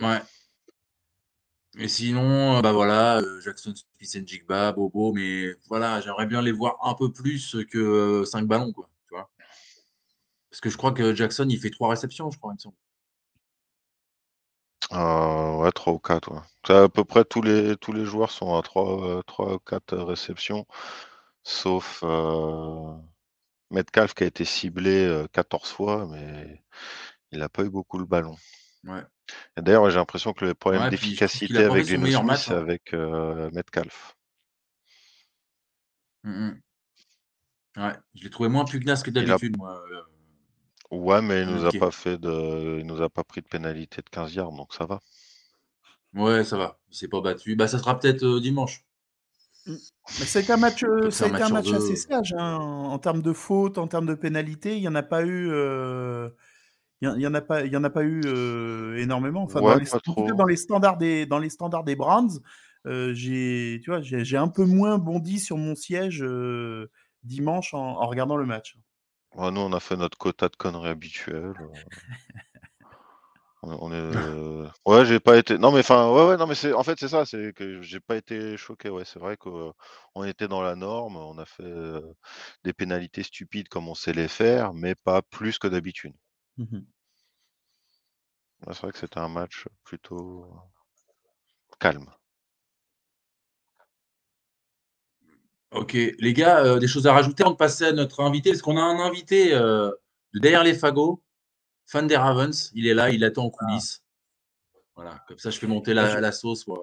[0.01, 0.21] Ouais.
[1.79, 6.95] Et sinon, bah voilà, Jackson, Smith Jigba, Bobo, mais voilà, j'aimerais bien les voir un
[6.95, 8.89] peu plus que 5 ballons, quoi.
[10.51, 12.77] Parce que je crois que Jackson, il fait 3 réceptions, je crois, il me semble.
[14.93, 16.33] Euh, ouais, 3 ou 4.
[16.33, 16.75] Ouais.
[16.75, 19.21] À peu près tous les, tous les joueurs sont à 3,
[19.55, 20.67] ou 4 réceptions,
[21.45, 22.93] sauf euh,
[23.71, 26.63] Metcalf qui a été ciblé euh, 14 fois, mais
[27.33, 28.37] il n'a pas eu beaucoup le ballon.
[28.85, 29.05] Ouais.
[29.59, 32.61] D'ailleurs, j'ai l'impression que le problème Ouais, d'efficacité avec Geno Smith, match, c'est hein.
[32.63, 34.17] avec euh, Metcalf.
[36.25, 36.61] Mhm.
[37.77, 39.83] Ouais, je l'ai trouvé moins pugnace que a- d'habitude, moi.
[40.91, 44.03] Ouais, mais il nous a pas fait de, il nous a pas pris de pénalité
[44.03, 45.01] de 15 yards, donc ça va.
[46.13, 46.79] Ouais, ça va.
[46.91, 47.57] Il s'est pas battu.
[47.57, 48.85] Bah, ça sera peut-être euh, dimanche.
[50.19, 51.97] Mais c'est un match, euh, Peut-être ça a un été un match match assez deux.
[51.97, 54.77] sage hein, en, en termes de fautes, en termes de pénalités.
[54.77, 55.49] Il n'y en a pas eu.
[55.53, 56.31] euh,
[57.03, 58.97] Il y en- il y en a pas, il y en a pas eu euh,
[58.99, 59.43] énormément.
[59.45, 60.39] Enfin, dans les, pas en tout cas, trop.
[60.39, 62.41] dans les standards des, dans les standards des Browns,
[62.87, 66.91] euh, j'ai, tu vois, j'ai un peu moins bondi sur mon siège euh,
[67.25, 68.79] dimanche en, en regardant le match.
[69.39, 71.55] Ouais, nous, on a fait notre quota de conneries habituelles.
[73.63, 75.59] On, on est, euh, ouais, j'ai pas été.
[75.59, 78.01] Non, mais enfin, ouais, ouais, non, mais c'est, en fait, c'est ça, c'est que j'ai
[78.01, 78.89] pas été choqué.
[78.89, 79.75] Ouais, c'est vrai qu'on
[80.25, 81.17] était dans la norme.
[81.17, 82.01] On a fait euh,
[82.65, 86.15] des pénalités stupides comme on sait les faire, mais pas plus que d'habitude.
[88.67, 90.47] Ouais, c'est vrai que c'était un match plutôt
[91.81, 92.18] calme.
[95.73, 98.63] Ok, les gars, euh, des choses à rajouter avant de passer à notre invité, parce
[98.63, 99.91] qu'on a un invité euh,
[100.35, 101.23] de derrière les fagots,
[101.87, 102.71] fan des Ravens.
[102.75, 104.03] Il est là, il attend en coulisses.
[104.97, 106.67] Voilà, comme ça, je fais monter la, Ah, je- la sauce.
[106.67, 106.79] moi.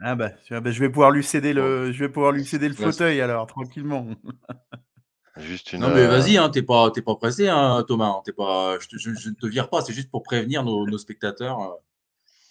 [0.00, 2.74] Ah bah, bah, je vais pouvoir lui céder le, je vais pouvoir lui céder le
[2.76, 4.06] Là, fauteuil alors tranquillement.
[5.38, 5.80] Juste une.
[5.80, 8.06] Non, mais euh, vas-y, hein, t'es pas, t'es pas pressé, hein, Thomas.
[8.18, 10.62] hein, t'es pas, je, te- je- je ne te vire pas, c'est juste pour prévenir
[10.64, 11.74] nos, nos spectateurs, euh,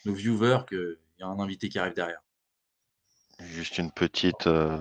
[0.05, 2.21] nos viewers, qu'il y a un invité qui arrive derrière.
[3.39, 4.79] Juste une petite, euh,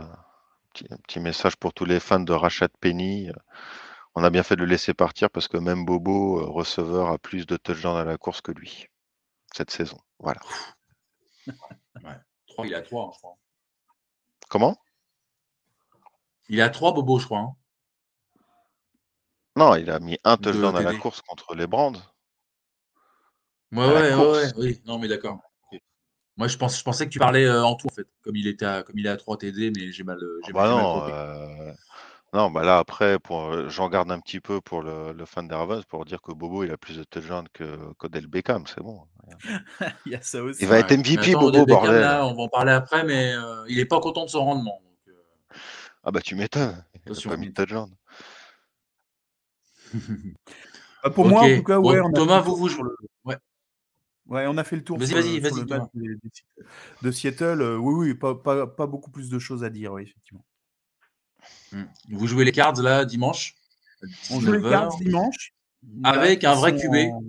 [0.77, 3.31] petit, un petit message pour tous les fans de Rachat Penny.
[4.15, 7.19] On a bien fait de le laisser partir parce que même Bobo, euh, receveur, a
[7.19, 8.87] plus de touchdowns à la course que lui
[9.55, 9.99] cette saison.
[10.19, 10.41] Voilà.
[12.49, 13.37] 3, il à 3, je crois.
[14.49, 14.77] Comment?
[16.49, 17.41] Il à 3, Bobo, je crois.
[17.41, 17.57] hein.
[19.57, 21.93] Non, il a mis un touchdown à la course contre les Brands.
[23.73, 24.83] Ouais, ouais, ouais, ouais, oui.
[24.85, 25.41] Non, mais d'accord.
[26.37, 28.07] Moi, je, pense, je pensais que tu parlais euh, en tout, en fait.
[28.23, 30.47] Comme il, était à, comme il est à 3 TD, mais j'ai mal, euh, Ah
[30.47, 31.73] j'ai bah mal non, euh,
[32.35, 35.49] non, bah là après, pour, euh, j'en garde un petit peu pour le, le fan
[35.49, 38.83] des Ravens pour dire que Bobo il a plus de touchdowns que qu'Odell Beckham, c'est
[38.83, 39.01] bon.
[40.07, 40.63] Il y a ça aussi.
[40.63, 40.81] Il va Ouais.
[40.81, 42.01] être MVP, attends, Bobo, Beckham, bordel.
[42.03, 44.81] là, on va en parler après, mais euh, il n'est pas content de son rendement.
[44.85, 45.57] donc, euh,
[46.05, 47.31] Ah bah tu m'étonnes, il a Attention.
[47.31, 47.91] pas mis de touchdown.
[51.03, 52.91] Bah, pour moi, en tout cas, Bon, ouais, on Thomas, vous, vous sur jouez.
[53.01, 53.37] le- Ouais.
[54.29, 55.79] Ouais, on a fait le tour Vas-y, sur, vas-y, le, sur vas-y, le Thomas.
[55.81, 56.65] match des- des-
[57.03, 57.61] de Seattle.
[57.61, 60.45] Euh, oui, oui, pas, pas, pas beaucoup plus de choses à dire, oui, effectivement.
[61.73, 61.85] Hmm.
[62.11, 63.55] Vous jouez les cards, là, dimanche
[64.31, 65.53] On joue les 19h, Cards dimanche.
[66.05, 67.13] Avec un vrai QB.
[67.13, 67.23] en-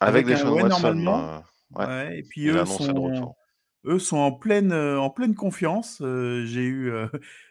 [0.00, 1.28] Avec, Avec des ouais, Watson, normalement.
[1.28, 1.38] euh,
[1.72, 3.34] ouais, Ouais, et puis il eux sont,
[3.84, 6.00] eux sont en pleine, euh, en pleine confiance.
[6.00, 7.08] Euh, j'ai eu, euh,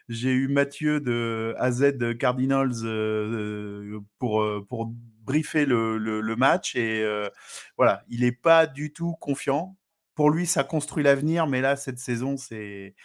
[0.09, 4.91] j'ai eu Mathieu de AZ Cardinals euh, pour euh, pour
[5.27, 7.29] briefer le, le, le match et euh,
[7.77, 9.77] voilà, il est pas du tout confiant.
[10.15, 12.95] Pour lui, ça construit l'avenir, mais là cette saison, c'est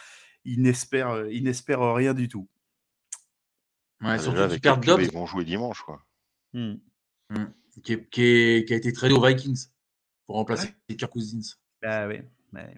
[0.45, 2.49] il n'espère, euh, il n'espère rien du tout.
[4.01, 6.03] Ouais, Ah, surtout déjà, qu'ils avec Dobbs, ils vont jouer dimanche, quoi.
[6.55, 6.75] Hmm.
[7.31, 7.47] hmm,
[7.83, 9.67] qui, est- qui est- qui a été tradé aux Vikings
[10.27, 11.57] pour remplacer Kirk Cousins.
[11.83, 12.75] Ah ouais, ouais.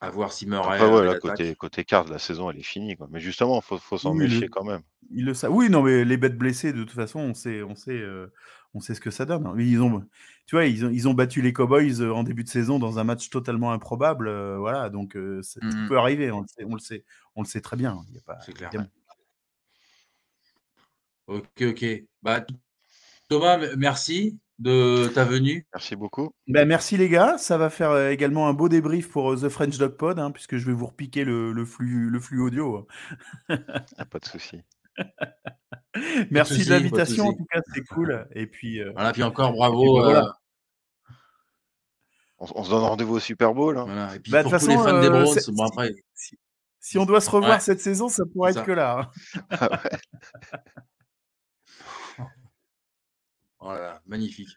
[0.00, 2.96] À voir si Murray Après, ouais, là, côté, côté cards, la saison, elle est finie,
[2.96, 3.08] quoi.
[3.10, 4.82] Mais justement, faut, faut s'en Oui, le- méfier quand même.
[5.10, 5.52] Ils le savent.
[5.52, 8.32] Oui, non, mais les bêtes blessées, de toute façon, on sait, on sait, euh,
[8.74, 9.44] on sait ce que ça donne.
[9.46, 9.54] hein.
[9.56, 10.00] Mais Ils ont,
[10.46, 13.00] tu vois, ils ont, ils ont battu les Cowboys euh, en début de saison dans
[13.00, 14.28] un match totalement improbable.
[14.28, 15.88] euh, voilà, donc euh, ça- Mhm.
[15.88, 16.30] peut arriver.
[16.30, 17.98] On le sait, on le sait, on le sait très bien.
[18.10, 18.70] Il y a pas, C'est clair.
[21.26, 21.84] Ok, ok.
[22.22, 22.44] Bah,
[23.28, 24.38] Thomas, merci.
[24.58, 25.66] De ta venue.
[25.74, 26.30] Merci beaucoup.
[26.48, 29.48] Ben, merci les gars, ça va faire euh, également un beau débrief pour euh, The
[29.48, 32.86] French Dog Pod, hein, puisque je vais vous repiquer le, le flux, le flux audio.
[33.48, 34.62] Ah, pas de souci.
[36.30, 38.26] merci de l'invitation, en tout cas, c'est cool.
[38.34, 39.94] Et puis, euh, Voilà, puis encore puis, bravo.
[39.98, 40.20] ben, voilà.
[40.24, 40.32] euh,
[42.40, 43.78] On, on se donne rendez-vous au Super Bowl.
[43.78, 43.84] hein.
[43.84, 44.14] voilà.
[44.16, 46.36] Et puis Bah, pour tous les fans des Browns, bon après, si,
[46.80, 47.60] si on doit se revoir Ouais.
[47.60, 49.10] cette saison, ça pourrait être que là.
[49.36, 49.40] hein.
[49.50, 49.90] Ah ouais.
[53.60, 54.50] voilà, magnifique.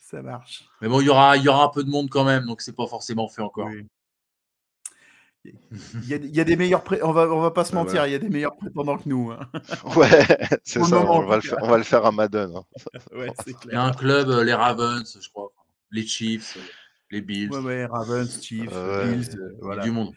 [0.00, 0.64] Ça marche.
[0.80, 2.60] Mais bon, il y aura, il y aura un peu de monde quand même, donc
[2.62, 3.66] c'est pas forcément fait encore.
[3.68, 3.86] Oui.
[5.44, 5.54] Il
[6.08, 8.04] y, a, il y a des meilleurs pré- on va on va pas se mentir,
[8.06, 9.30] il y a des meilleurs prétendants que nous.
[9.30, 9.38] hein.
[9.96, 10.08] Ouais,
[10.64, 10.98] c'est ça.
[10.98, 12.50] moment, on, va le faire, on va le faire à Madden.
[12.54, 12.64] hein.
[13.12, 13.32] Ouais,
[13.66, 15.50] Il y a un club, euh, les Ravens, je crois,
[15.90, 16.60] les Chiefs, euh,
[17.10, 18.68] les Bills, Ouais, ouais, Ravens, Chiefs.
[18.68, 19.82] Bills, euh, voilà.
[19.84, 20.12] du monde.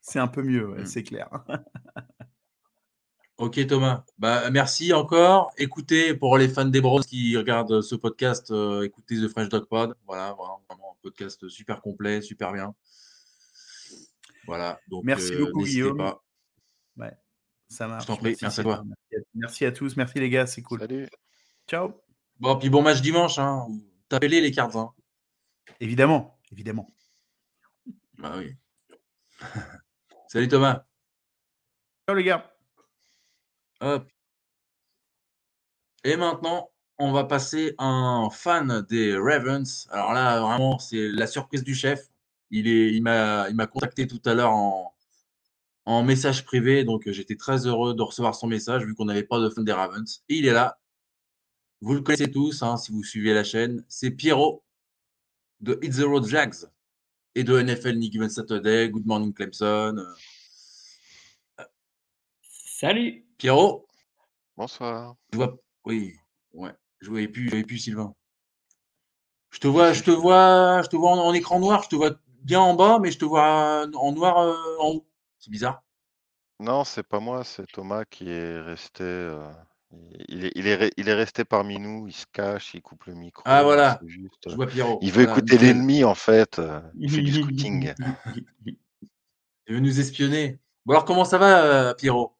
[0.00, 0.86] C'est un peu mieux, ouais, Mm.
[0.86, 1.28] c'est clair.
[3.38, 5.52] Ok Thomas, bah, merci encore.
[5.56, 9.66] Écoutez, pour les fans des Browns qui regardent ce podcast, euh, écoutez The French Dog
[9.66, 9.96] Pod.
[10.06, 12.74] Voilà, vraiment un podcast super complet, super bien.
[14.44, 15.98] Voilà, donc Merci euh, beaucoup, Guillaume.
[15.98, 16.22] pas.
[17.68, 18.06] Ça marche.
[18.06, 18.82] t'en prie, merci à toi.
[18.84, 20.80] Merci à, merci à tous, merci les gars, c'est cool.
[20.80, 21.08] Salut.
[21.68, 22.02] Ciao.
[22.40, 23.38] Bon, puis bon match dimanche.
[23.38, 23.68] Hein.
[24.08, 24.74] Tapez-les les cartes.
[24.74, 24.90] Hein.
[25.78, 26.90] Évidemment, évidemment.
[28.16, 28.56] Bah oui.
[30.28, 30.86] Salut Thomas.
[32.08, 32.57] Ciao les gars.
[36.04, 39.88] Et maintenant, on va passer à un fan des Ravens.
[39.90, 42.08] Alors là, vraiment, c'est la surprise du chef.
[42.50, 44.94] Il m'a, contacté tout à l'heure en,
[46.02, 49.48] message privé, donc j'étais très heureux de recevoir son message vu qu'on n'avait pas de
[49.48, 50.22] fan des Ravens.
[50.28, 50.78] Et il est là.
[51.80, 53.84] Vous le connaissez tous, hein, si vous suivez la chaîne.
[53.88, 54.64] C'est Pierrot
[55.60, 56.66] de Hit the Road Jags
[57.34, 59.96] et de NFL Nick Given Saturday, Good Morning Clemson.
[61.58, 61.64] Euh,
[62.42, 63.86] Salut Pierrot,
[64.56, 65.14] Bonsoir.
[65.32, 65.56] Je vois.
[65.84, 66.14] Oui,
[66.52, 66.72] ouais.
[67.00, 68.14] Je voyais plus, je voyais plus Sylvain.
[69.50, 71.82] Je te vois, je te vois, je te vois en, en écran noir.
[71.84, 72.10] Je te vois
[72.42, 75.06] bien en bas, mais je te vois en noir euh, en haut.
[75.38, 75.82] C'est bizarre.
[76.60, 79.04] Non, c'est pas moi, c'est Thomas qui est resté.
[79.04, 79.48] euh,
[80.28, 83.14] il, est, il, est, il est resté parmi nous, il se cache, il coupe le
[83.14, 83.42] micro.
[83.46, 84.00] Ah, voilà.
[84.06, 84.98] juste, Je euh, vois Pierrot.
[85.00, 86.58] il veut Voilà, écouter l'ennemi en fait.
[86.58, 87.94] euh, Il fait du scouting.
[88.66, 90.58] Il veut nous espionner.
[90.84, 92.37] Bon alors comment ça va, euh, Pierrot?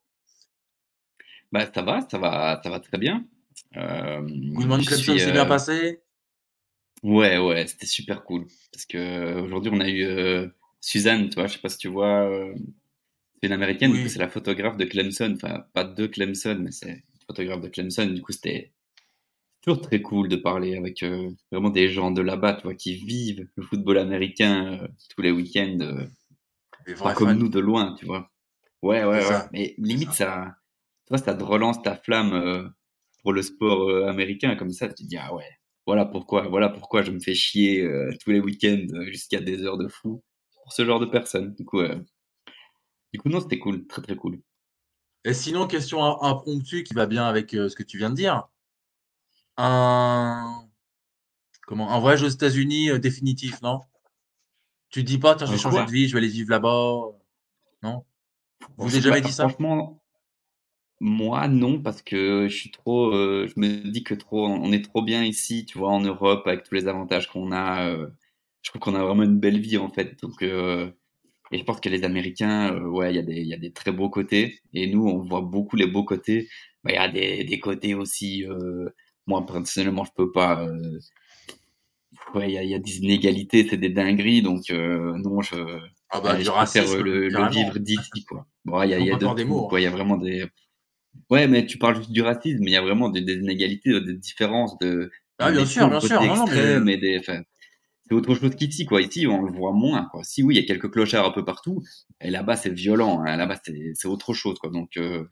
[1.51, 3.25] Bah ça va, ça va, ça va très bien.
[3.77, 6.03] Euh, Good Morning je Clemson suis, s'est bien euh, passé?
[7.03, 8.47] Ouais, ouais, c'était super cool.
[8.73, 10.49] Parce que euh, aujourd'hui on a eu euh,
[10.81, 12.55] Suzanne, tu vois, je sais pas si tu vois, euh,
[13.41, 16.71] c'est une américaine, du coup c'est la photographe de Clemson, enfin pas de Clemson, mais
[16.71, 18.07] c'est une photographe de Clemson.
[18.07, 18.73] Du coup c'était
[19.63, 22.95] toujours très cool de parler avec euh, vraiment des gens de là-bas, tu vois, qui
[22.97, 25.79] vivent le football américain euh, tous les week-ends.
[27.03, 27.35] Pas comme fans.
[27.35, 28.31] nous de loin, tu vois.
[28.83, 29.43] Ouais, ouais, ouais.
[29.53, 30.58] Mais limite, ça,
[31.09, 32.69] vois, ça te relance ta flamme euh,
[33.23, 34.57] pour le sport euh, américain.
[34.57, 35.49] Comme ça, tu te dis, ah ouais,
[35.87, 39.79] voilà pourquoi, voilà pourquoi je me fais chier euh, tous les week-ends jusqu'à des heures
[39.79, 40.23] de fou
[40.63, 41.55] pour ce genre de personnes.
[41.55, 41.83] Du coup,
[43.13, 44.41] du coup non, c'était cool, très très cool.
[45.25, 48.49] Et sinon, question im- impromptue qui va bien avec ce que tu viens de dire.
[49.57, 50.69] Un
[51.67, 53.81] comment un voyage aux États-Unis définitif, non?
[54.91, 57.01] Tu dis pas, tiens, je vais changer de vie, je vais aller vivre là-bas.
[57.83, 58.05] Non?
[58.77, 59.49] Vous vous avez Bah, jamais dit ça?
[59.49, 60.01] Franchement,
[61.01, 64.83] moi, non, parce que je suis trop, euh, je me dis que trop, on est
[64.85, 67.89] trop bien ici, tu vois, en Europe, avec tous les avantages qu'on a.
[67.91, 68.09] euh,
[68.63, 70.21] je trouve qu'on a vraiment une belle vie, en fait.
[70.23, 70.91] Donc, euh,
[71.53, 73.59] et je pense que les Américains, euh, ouais, il y a des, il y a
[73.59, 74.61] des très beaux côtés.
[74.75, 76.49] Et nous, on voit beaucoup les beaux côtés.
[76.85, 78.91] Bah, Il y a des, des côtés aussi, euh,
[79.27, 80.99] moi, personnellement, je peux pas, euh,
[82.35, 84.43] ouais, il y a, il y a des inégalités, c'est des dingueries.
[84.43, 85.57] Donc, euh, non, je,
[86.11, 88.47] Ah bah Ouais, du je préfère racisme, le, le vivre d'ici, quoi.
[88.65, 89.69] Bon, il y a, il y a de des mots, hein.
[89.69, 89.81] quoi.
[89.81, 90.47] Il y a vraiment des.
[91.31, 94.01] Ouais, mais tu parles juste du racisme, mais il y a vraiment des, des inégalités,
[94.01, 95.11] des différences, de.
[95.39, 96.21] Ah bien sûr, bien sûr.
[96.23, 97.19] Non, non, mais extrêmes et des.
[97.19, 97.43] enfin,
[98.09, 99.03] c'est autre chose qu'ici, quoi.
[99.03, 100.25] Ici, on le voit moins, quoi.
[100.25, 101.83] Si oui, il y a quelques clochards un peu partout,
[102.21, 103.23] et là-bas, c'est violent.
[103.25, 103.37] hein.
[103.37, 104.71] Là-bas, c'est c'est autre chose, quoi.
[104.71, 105.25] Donc, euh...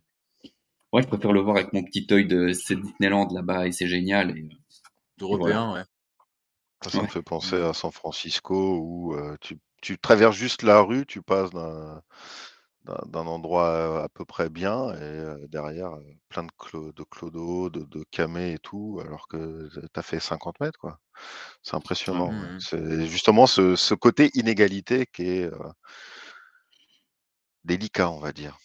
[0.93, 3.89] ouais, je préfère le voir avec mon petit œil de c'est Disneyland là-bas et c'est
[3.89, 4.37] génial.
[4.37, 4.49] Et...
[5.19, 5.83] d'Européens, ouais.
[6.85, 10.81] Ça, ça me fait penser à San Francisco où euh, tu, tu traverses juste la
[10.83, 12.03] rue, tu passes d'un
[13.07, 15.93] d'un endroit à peu près bien et derrière
[16.29, 20.21] plein de, clo de clodos, de, de camés et tout, alors que tu as fait
[20.21, 21.01] 50 mètres, quoi.
[21.63, 22.31] C'est impressionnant.
[22.41, 22.49] ouais.
[22.55, 22.61] Mhm.
[22.61, 25.59] C'est justement ce, ce côté inégalité qui est euh,
[27.65, 28.57] délicat, on va dire.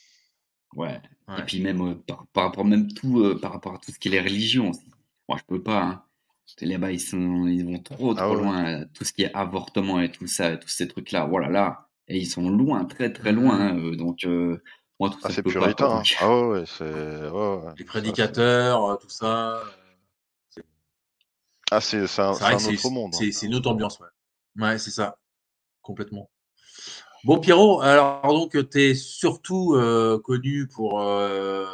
[0.75, 1.01] Ouais.
[1.27, 1.35] Ouais.
[1.37, 3.99] Et puis même euh, par, par rapport même tout euh, par rapport à tout ce
[3.99, 4.71] qui est les religions.
[5.27, 5.81] Moi je peux pas.
[5.83, 6.03] Hein.
[6.61, 8.41] Là-bas ils sont ils vont trop Ah trop ouais.
[8.43, 8.85] loin.
[8.93, 11.25] Tout ce qui est avortement et tout ça, tous ces trucs là.
[11.25, 11.89] Voilà là.
[12.07, 13.59] Et ils sont loin, très très loin.
[13.59, 14.61] hein, euh, donc euh,
[14.99, 15.85] moi tout Ah, ça c'est puritain.
[15.89, 15.97] hein.
[15.97, 16.83] Donc, Ah ouais, c'est.
[16.83, 17.73] ouais.
[17.77, 19.57] Les prédicateurs, euh, tout ça.
[19.57, 19.63] euh,
[20.49, 20.65] c'est-
[21.71, 23.11] Ah, c'est c'est un, C'est c'est vrai un que c'est autre monde.
[23.13, 23.17] hein.
[23.19, 24.07] c'est- c'est une autre ambiance, ouais.
[24.63, 25.17] Ouais, c'est ça.
[25.81, 26.29] Complètement.
[27.23, 31.65] Bon, Pierrot, alors donc, tu es surtout euh, connu pour euh,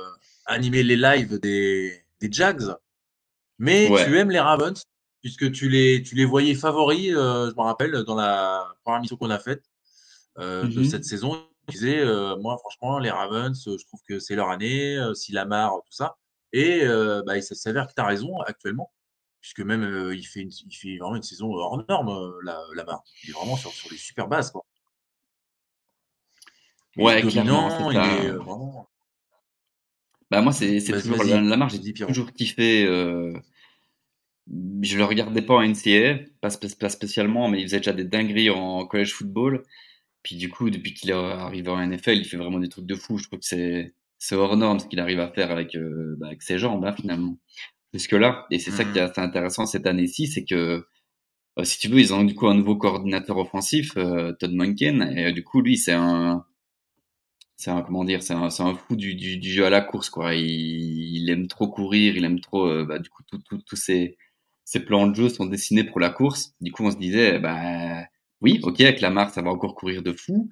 [0.45, 2.75] animer les lives des, des Jags,
[3.57, 4.05] mais Ouais.
[4.05, 4.81] tu aimes les Ravens,
[5.21, 9.15] puisque tu les, tu les voyais favoris, euh, je me rappelle, dans la première mission
[9.15, 9.63] qu'on a faite
[10.39, 10.85] euh, de Mhm.
[10.85, 11.43] cette saison.
[11.67, 15.31] Tu disais, euh, moi, franchement, les Ravens, euh, je trouve que c'est leur année, si
[15.31, 16.17] Lamar, tout ça.
[16.53, 16.85] Et
[17.25, 18.91] bah, il s'avère que tu as raison actuellement,
[19.41, 23.03] puisque même il, fait une, il fait vraiment une saison hors norme, la, Lamar.
[23.23, 24.51] Il est vraiment sur, sur des super bases.
[24.51, 24.63] Quoi.
[26.95, 28.87] Il Ouais, dominant, il est vraiment.
[30.29, 32.85] Bah moi c'est toujours la, la marge, j'ai toujours kiffé.
[32.85, 33.33] Euh,
[34.81, 35.73] je le regardais pas en
[36.41, 39.63] pas, spé- pas spécialement, mais il faisait déjà des dingueries en college football.
[40.23, 42.95] Puis du coup, depuis qu'il est arrivé en NFL, il fait vraiment des trucs de
[42.95, 43.17] fou.
[43.17, 46.27] Je trouve que c'est c'est hors norme ce qu'il arrive à faire avec euh, bah,
[46.27, 47.37] avec ses jambes hein, finalement.
[47.93, 49.09] Jusque là, et c'est ça qui est Mhm.
[49.11, 50.85] assez intéressant cette année-ci, c'est que
[51.59, 55.01] euh, si tu veux, ils ont du coup un nouveau coordinateur offensif, euh, Todd Monken,
[55.17, 56.45] et du coup lui c'est un
[57.55, 59.81] c'est un comment dire c'est un, c'est un fou du, du, du jeu à la
[59.81, 63.57] course quoi il, il aime trop courir il aime trop bah, du coup tous tout,
[63.65, 64.17] tous ses,
[64.63, 68.03] ses plans de jeu sont dessinés pour la course du coup on se disait bah
[68.41, 70.49] oui ok avec Lamar ça va encore courir de fou.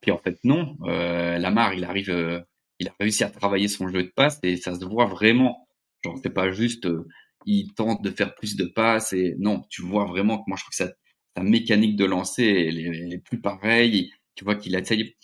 [0.00, 0.76] Puis en fait non.
[0.84, 2.40] Euh, Lamar il arrive euh,
[2.78, 5.68] il a réussi à travailler son jeu de passe et ça se voit vraiment.
[6.04, 7.06] Genre c'est pas juste euh,
[7.46, 10.64] il tente de faire plus de passes et non tu vois vraiment que moi je
[10.64, 12.78] trouve que sa, mécanique de lancer elle
[13.14, 14.12] est, plus pareille.
[14.34, 15.16] Tu vois qu'il essaye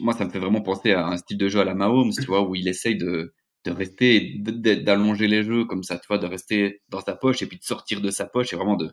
[0.00, 2.24] moi, ça me fait vraiment penser à un style de jeu à la Mahomes, tu
[2.24, 3.34] vois, où il essaye de,
[3.64, 7.46] de rester, d'allonger les jeux comme ça, tu vois, de rester dans sa poche et
[7.46, 8.92] puis de sortir de sa poche et vraiment de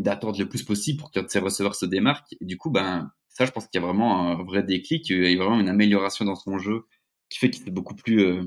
[0.00, 2.34] d'attendre le plus possible pour que ses receveurs se démarquent.
[2.40, 5.14] Et du coup, ben, ça, je pense qu'il y a vraiment un vrai déclic, a
[5.14, 6.86] vraiment une amélioration dans son jeu
[7.28, 8.42] qui fait qu'il est beaucoup plus, euh,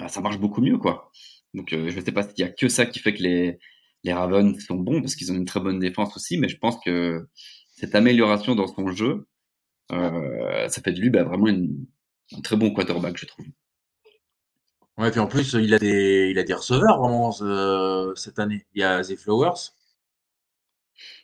[0.00, 1.10] ah, ça marche beaucoup mieux, quoi.
[1.54, 3.58] Donc, euh, je sais pas s'il y a que ça qui fait que les,
[4.04, 6.78] les Ravens sont bons parce qu'ils ont une très bonne défense aussi, mais je pense
[6.84, 7.28] que
[7.70, 9.28] cette amélioration dans son jeu,
[9.92, 13.46] euh, ça fait de lui bah, vraiment un très bon quarterback, je trouve.
[14.98, 17.30] Ouais, puis en plus, il a des, il a des receveurs vraiment
[18.16, 18.66] cette année.
[18.74, 19.70] Il y a Zay Flowers,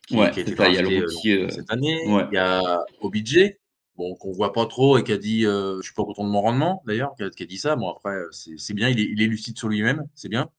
[0.06, 2.06] qui, Ouais, qui a été ça, il y a le drafté euh, euh, cette année.
[2.12, 2.26] ouais.
[2.30, 3.56] Il y a OBJ,
[3.96, 6.28] bon, qu'on voit pas trop et qui a dit euh, Je suis pas content de
[6.30, 7.76] mon rendement, d'ailleurs, qui a, qui a dit ça.
[7.76, 10.50] Bon, après, c'est bien, il est, il est lucide sur lui-même, c'est bien.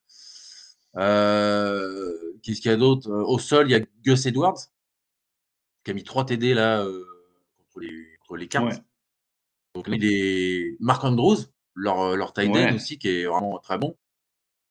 [0.97, 3.09] Euh, Qu'est-ce qu'il y a d'autre?
[3.11, 4.57] Au sol, il y a Gus Edwards,
[5.83, 6.83] qui a mis 3 TD là
[7.57, 8.65] contre les, contre les Cards.
[8.65, 8.77] Ouais.
[9.73, 11.37] Donc, il est Mark Andrews,
[11.73, 13.97] leur, leur tight end aussi, qui est vraiment très bon.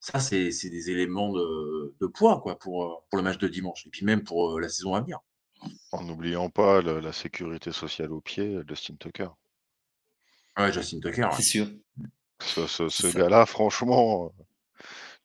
[0.04, 3.86] Ça, c'est des éléments de, de poids quoi, pour, euh, pour le match de dimanche.
[3.86, 5.20] Et puis même pour euh, la saison à venir.
[5.92, 9.28] En n'oubliant pas le- la sécurité sociale au pied, Dustin Tucker.
[10.58, 11.22] Ouais, Justin Tucker.
[11.22, 11.30] ouais.
[11.32, 11.68] C'est sûr.
[12.40, 14.42] Ce, gars-là, franchement, euh,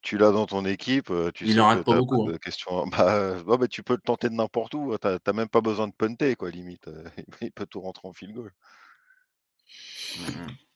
[0.02, 2.34] tu l'as dans ton équipe, euh, tu Il sais en que pas beaucoup, pas hein.
[2.34, 2.86] de questions.
[2.92, 4.98] Bah, euh, bah, tu peux le tenter de n'importe où.
[4.98, 6.88] T'as t'as même pas besoin de punter, quoi, limite.
[6.88, 7.04] euh,
[7.42, 8.54] Il peut tout rentrer en field goal.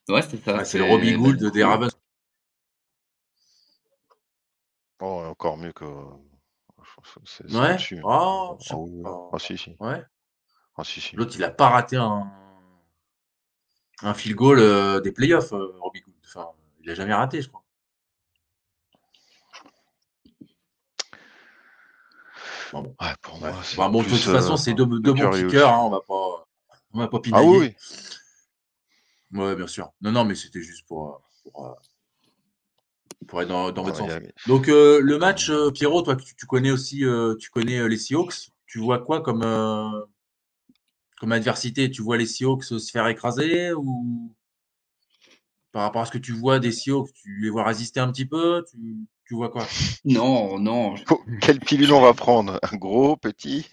[0.08, 0.64] Ouais, c'est ça.
[0.64, 1.90] C'est le Robbie Gould des Ravens.
[5.00, 5.84] Oh, encore mieux que.
[7.24, 7.76] C'est c'est Ouais?
[8.04, 9.02] Oh, je sais Ah oui, oui.
[9.02, 9.30] pas.
[9.32, 9.76] Ah si, si.
[9.80, 10.02] Ouais.
[10.76, 11.16] Ah si, si.
[11.16, 12.30] L'autre, il a pas raté un,
[14.02, 16.14] un field goal euh, des playoffs, euh, Robbie Gould.
[16.24, 16.48] Enfin,
[16.82, 17.64] il a jamais raté, je crois.
[22.72, 22.96] Bon, bon.
[23.00, 25.30] Ouais, pour moi, c'est Bah, bon, de plus, toute façon, euh, c'est deux, deux bons
[25.30, 25.68] kickers.
[25.72, 26.46] hein, on va pas,
[26.92, 27.58] on va pas Ah pinailler.
[27.58, 27.74] oui,
[29.32, 29.40] oui.
[29.40, 29.92] Ouais, bien sûr.
[30.00, 31.18] Non, non, mais c'était juste pour, euh,
[31.50, 31.72] pour, euh,
[33.26, 34.10] pour être dans, dans votre sens.
[34.46, 37.88] Donc, euh, le match, euh, Pierrot, toi, tu, tu connais aussi euh, tu connais euh,
[37.88, 38.50] les Seahawks.
[38.66, 39.88] Tu vois quoi comme, euh,
[41.18, 41.90] comme adversité?
[41.90, 44.32] Tu vois les Seahawks se faire écraser ou
[45.72, 48.26] par rapport à ce que tu vois des Seahawks, tu les vois résister un petit
[48.26, 48.64] peu?
[48.70, 48.96] Tu,
[49.26, 49.66] tu vois quoi?
[50.04, 52.60] Non, non, Oh, Quelle pilule on va prendre?
[52.72, 53.66] Un gros, petit?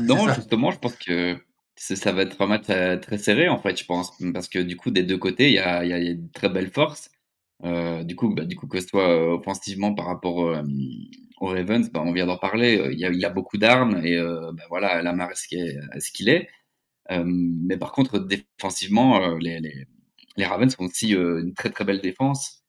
[0.00, 1.38] Non, justement, je pense que
[1.76, 2.66] c'est- ça va être un match
[3.02, 5.58] très serré, en fait, je pense, parce que du coup, des deux côtés, il y
[5.60, 7.10] a, il y a- il y a de très belles forces.
[7.64, 10.62] Euh, du coup, bah, du coup, que ce soit euh, offensivement par rapport euh,
[11.40, 12.78] aux Ravens, bah, on vient d'en parler.
[12.78, 15.60] euh, Il y a, a beaucoup d'armes et euh, bah, voilà, Lamar est ce qu'il
[15.60, 15.76] est.
[15.94, 16.48] est ce qu'il est.
[17.10, 19.86] Euh, mais par contre, défensivement, les, les,
[20.36, 22.62] les Ravens ont aussi une très très belle défense.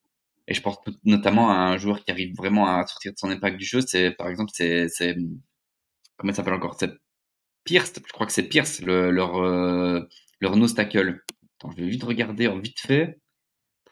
[0.48, 3.58] Et je pense notamment à un joueur qui arrive vraiment à sortir de son impact
[3.58, 3.82] du jeu.
[3.82, 4.88] C'est par exemple, c'est
[6.18, 6.76] comment il s'appelle encore?
[6.80, 6.92] C'est
[7.66, 7.94] Pierce.
[8.06, 9.40] Je crois que c'est Pierce, le, leur
[10.42, 11.22] leur nose tackle.
[11.60, 13.20] Attends, je vais vite regarder en vite fait.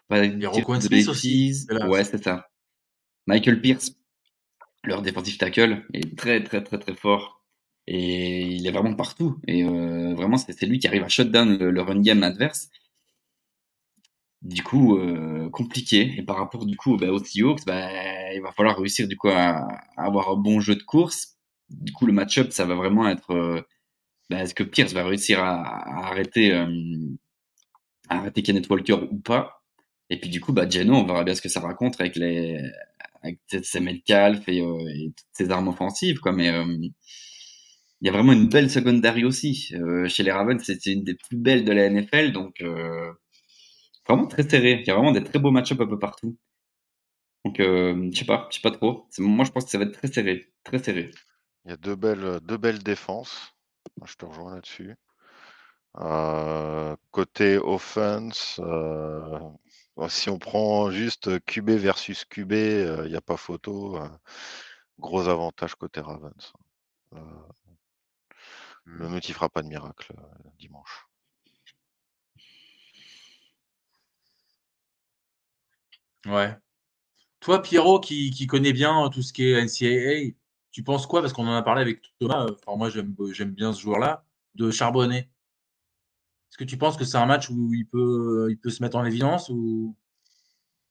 [0.08, 1.48] Pour pas Il y a dire Roquan de Smith aussi.
[1.48, 1.66] bêtises.
[1.68, 1.88] C'est là.
[1.88, 2.48] Ouais, c'est ça.
[3.26, 3.92] Michael Pierce,
[4.84, 7.44] leur défensif tackle, est très très très très fort.
[7.86, 9.38] Et il est vraiment partout.
[9.48, 12.70] Et euh, vraiment, c'est lui qui arrive à shut down le, le run game adverse.
[14.42, 16.14] Du coup, euh, compliqué.
[16.18, 19.28] Et par rapport du coup bah, aux Seahawks, bah, il va falloir réussir du coup
[19.28, 21.36] à, à avoir un bon jeu de course.
[21.70, 23.60] Du coup, le match-up, ça va vraiment être euh,
[24.30, 26.66] bah, est-ce que Pierce va réussir à, à arrêter, à
[28.08, 29.61] arrêter Kenneth Walker ou pas?
[30.12, 32.60] Et puis du coup, bah, Geno, on verra bien ce que ça raconte avec les
[33.22, 36.18] avec ses Metcalf et, euh, et toutes ses armes offensives.
[36.18, 36.32] Quoi.
[36.32, 36.64] Mais euh,
[38.00, 39.70] il y a vraiment une belle secondary aussi.
[39.72, 42.32] Euh, chez les Ravens, c'était une des plus belles de la NFL.
[42.32, 42.62] Donc,
[44.06, 44.80] vraiment très serré.
[44.82, 46.36] Il y a vraiment des très beaux match-up un peu partout.
[47.46, 49.08] Donc, je sais pas, je sais pas trop.
[49.18, 51.10] Moi, je pense que ça va être très serré, très serré.
[51.64, 53.54] Il y a deux belles, deux belles défenses.
[54.04, 54.94] Je te rejoins là-dessus.
[57.12, 58.60] Côté offense,
[60.08, 63.96] si on prend juste QB versus QB, il n'y a pas photo.
[63.96, 64.08] euh,
[64.98, 66.52] gros avantage côté Ravens.
[67.14, 67.18] Euh,
[68.84, 69.14] le Hmm.
[69.14, 70.14] ne fera pas de miracle
[70.58, 71.06] dimanche.
[76.26, 76.56] Ouais.
[77.40, 80.34] Toi, Pierrot, qui, qui connaît bien tout ce qui est NCAA,
[80.70, 81.20] tu penses quoi?
[81.20, 82.46] Parce qu'on en a parlé avec Thomas.
[82.50, 84.24] Enfin, moi, j'aime j'aime bien ce joueur-là,
[84.54, 85.28] de Charbonnet.
[86.52, 88.98] Est-ce que tu penses que c'est un match où il peut, il peut se mettre
[88.98, 89.96] en évidence ou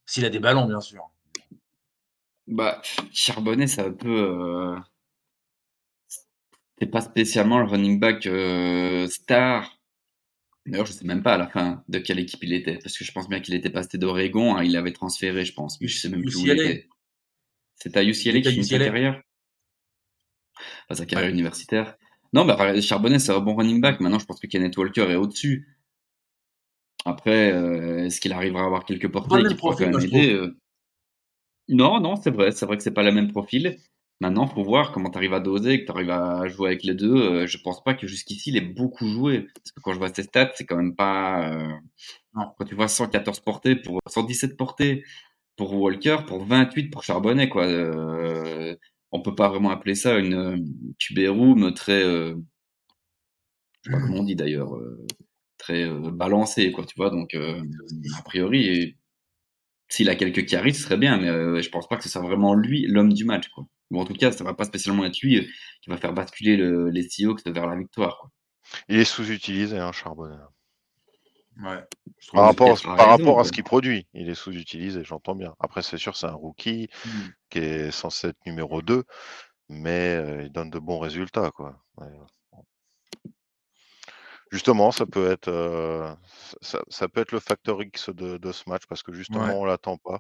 [0.08, 1.12] s'il a des ballons, bien sûr?
[2.48, 2.82] Bah,
[3.14, 4.10] Charbonnet, c'est un peu.
[4.10, 4.76] Euh...
[6.80, 9.80] C'est pas spécialement le running back euh, star.
[10.66, 13.06] D'ailleurs, je sais même pas à la fin de quelle équipe il était, parce que
[13.06, 16.00] je pense bien qu'il était passé d'Oregon, hein, il avait transféré, je pense, mais je
[16.00, 16.90] sais même plus où il était.
[17.76, 19.22] C'est à UCLA qui finit sa carrière?
[20.90, 21.34] Enfin, sa carrière Ouais.
[21.34, 21.98] universitaire.
[22.34, 24.00] Non, bah, Charbonnet, c'est un bon running back.
[24.00, 25.68] Maintenant, je pense que Kenneth Walker est au-dessus.
[27.04, 30.56] Après, euh, est-ce qu'il arrivera à avoir quelques portées qui pourraient quand même aider euh,
[31.68, 32.52] Non, non, c'est vrai.
[32.52, 33.78] C'est vrai que c'est pas le même profil.
[34.22, 36.94] Maintenant, faut voir comment tu arrives à doser, que tu arrives à jouer avec les
[36.94, 37.16] deux.
[37.16, 39.48] Euh, je pense pas que jusqu'ici, il ait beaucoup joué.
[39.56, 41.58] Parce que quand je vois ses stats, c'est quand même pas...
[42.36, 42.46] Non.
[42.58, 45.04] Quand tu vois 114 portées pour 117 portées
[45.58, 47.66] pour Walker, pour 28 pour Charbonnet, quoi.
[49.12, 52.04] On peut pas vraiment appeler ça une euh, room très...
[52.04, 52.36] euh,
[53.84, 55.06] je sais pas comment on dit d'ailleurs, euh,
[55.58, 57.10] très euh, balancé, quoi, tu vois.
[57.10, 58.98] Donc, a priori,
[59.90, 62.54] s'il a quelques carries, ce serait bien, mais je pense pas que ce soit vraiment
[62.54, 63.66] lui l'homme du match, quoi.
[63.90, 65.46] Ou en tout cas, ça va pas spécialement être lui
[65.82, 68.30] qui va faire basculer le, les Seahawks vers la victoire.
[68.88, 70.38] Il est sous-utilisé, hein, Charbonnet.
[71.62, 71.84] Ouais.
[72.34, 75.54] Par rapport, à- par rapport ce qu'il produit, il est sous-utilisé, j'entends bien.
[75.60, 77.28] Après, c'est sûr, c'est un rookie Hmm.
[77.50, 79.04] qui est censé être numéro 2,
[79.70, 81.84] mais euh, il donne de bons résultats, quoi.
[81.98, 82.08] Ouais.
[84.52, 86.14] Justement, ça peut être, euh,
[86.62, 89.54] ça, ça peut être le facteur X de, de ce match parce que justement, Ouais.
[89.54, 90.20] on l'attend pas.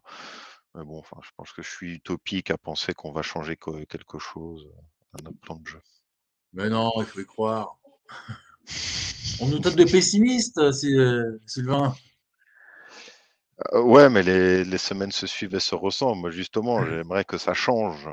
[0.73, 4.19] Mais bon, enfin, je pense que je suis utopique à penser qu'on va changer quelque
[4.19, 4.69] chose
[5.13, 5.81] à notre plan de jeu.
[6.53, 7.77] Mais non, il faut y croire.
[9.39, 11.95] On nous tape de pessimistes, euh, Sylvain.
[13.74, 16.22] Euh, ouais, mais les, les semaines se suivent et se ressemblent.
[16.22, 18.07] Moi, justement, j'aimerais que ça change.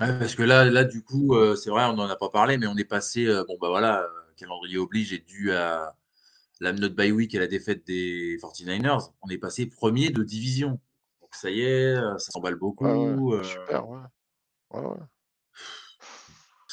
[0.00, 2.58] Ouais, parce que là, là, du coup, euh, c'est vrai, on n'en a pas parlé,
[2.58, 4.04] mais on est passé, euh, bon, bah voilà,
[4.36, 5.94] calendrier oblige et dû à
[6.60, 10.80] la note bye week et la défaite des 49ers, on est passé premier de division.
[11.20, 13.42] Donc ça y est, ça s'emballe Ouais, ouais, beaucoup.
[13.44, 14.00] super, ouais.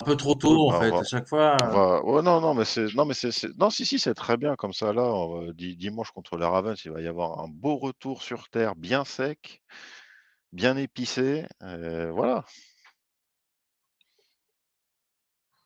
[0.02, 1.56] Un peu trop tôt, en bah, fait, va, à chaque fois.
[1.62, 2.04] on euh, va...
[2.06, 4.74] Ouais, non, non, mais c'est, non, mais c'est, non, si, si, c'est très bien comme
[4.74, 4.94] ça.
[4.94, 8.50] Là, on di- dimanche contre les Ravens, il va y avoir un beau retour sur
[8.50, 9.62] terre, bien sec,
[10.54, 11.46] bien épicé.
[11.64, 12.46] euh, voilà.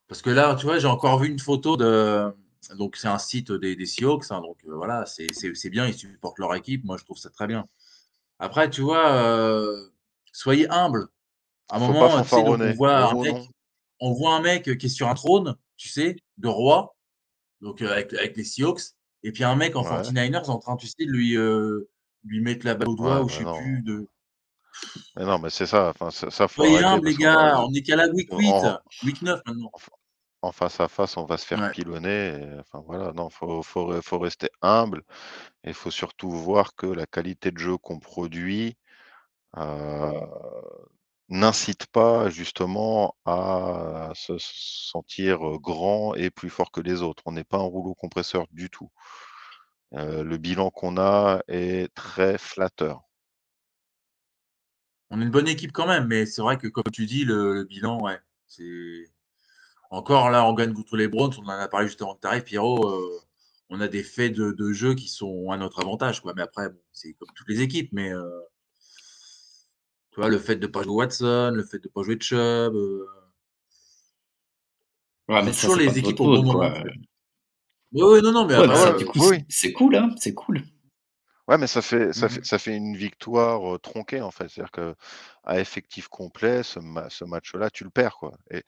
[0.07, 2.33] Parce que là, tu vois, j'ai encore vu une photo de.
[2.77, 4.25] Donc, c'est un site des, des Seahawks.
[4.31, 5.87] hein, donc, euh, voilà, c'est c'est- c'est bien.
[5.87, 6.83] Ils supportent leur équipe.
[6.83, 7.67] Moi, je trouve ça très bien.
[8.39, 9.89] Après, tu vois, euh,
[10.33, 11.07] soyez humble.
[11.69, 12.73] À un Faut pas moment, donc on fanfaronner.
[12.73, 13.47] voit un mec, non.
[14.05, 16.95] On voit un mec qui est sur un trône, tu sais, de roi,
[17.61, 18.81] donc euh, avec, avec les Seahawks,
[19.23, 21.89] et puis un mec en Ouais, 49ers en train, tu sais, de lui, euh,
[22.23, 23.57] lui mettre la balle au doigt ouais, ou je sais non.
[23.57, 23.81] plus.
[23.81, 24.07] De...
[25.15, 25.89] Mais non, mais c'est ça.
[25.89, 27.59] Enfin, ça, faut Soyez humble, les gars.
[27.61, 29.71] On est qu'à la week 8, en, week 9 maintenant.
[30.43, 31.71] en face à face, on va se faire Ouais.
[31.71, 32.27] pilonner.
[32.39, 33.11] et, enfin, voilà.
[33.13, 35.01] Non, faut, faut, faut rester humble.
[35.63, 38.77] Et il faut surtout voir que la qualité de jeu qu'on produit
[39.57, 40.11] euh,
[41.29, 47.23] n'incite pas justement à se sentir grand et plus fort que les autres.
[47.25, 48.89] On n'est pas un rouleau compresseur du tout.
[49.91, 53.01] Le bilan qu'on a est très flatteur.
[55.09, 57.63] On est une bonne équipe quand même, mais c'est vrai que, comme tu dis, le,
[57.63, 59.11] bilan, ouais, c'est.
[59.91, 62.27] Encore là, on gagne contre les Browns, on en a parlé juste avant que tu
[62.27, 63.21] arrives, Pierrot.
[63.69, 66.33] on a des faits de, jeu qui sont à notre avantage, quoi.
[66.35, 68.11] Mais après, c'est comme toutes les équipes, mais
[70.15, 72.17] tu vois, le fait de ne pas jouer Watson, le fait de ne pas jouer
[72.17, 73.05] Chubb, euh,
[75.27, 76.73] Ouais, mais pas les équipes au bon moment.
[76.73, 76.89] fait.
[77.91, 80.61] Oui, oui, non, non, mais Ouais, bah, ouais, c'est cool, hein, c'est cool.
[81.47, 82.43] Ouais, mais ça fait, ça fait, mhm.
[82.43, 84.47] ça fait une victoire euh, tronquée en fait.
[84.49, 84.95] C'est-à-dire que
[85.43, 88.31] à effectif complet, ce, ma- ce match-là, tu le perds quoi.
[88.49, 88.63] Et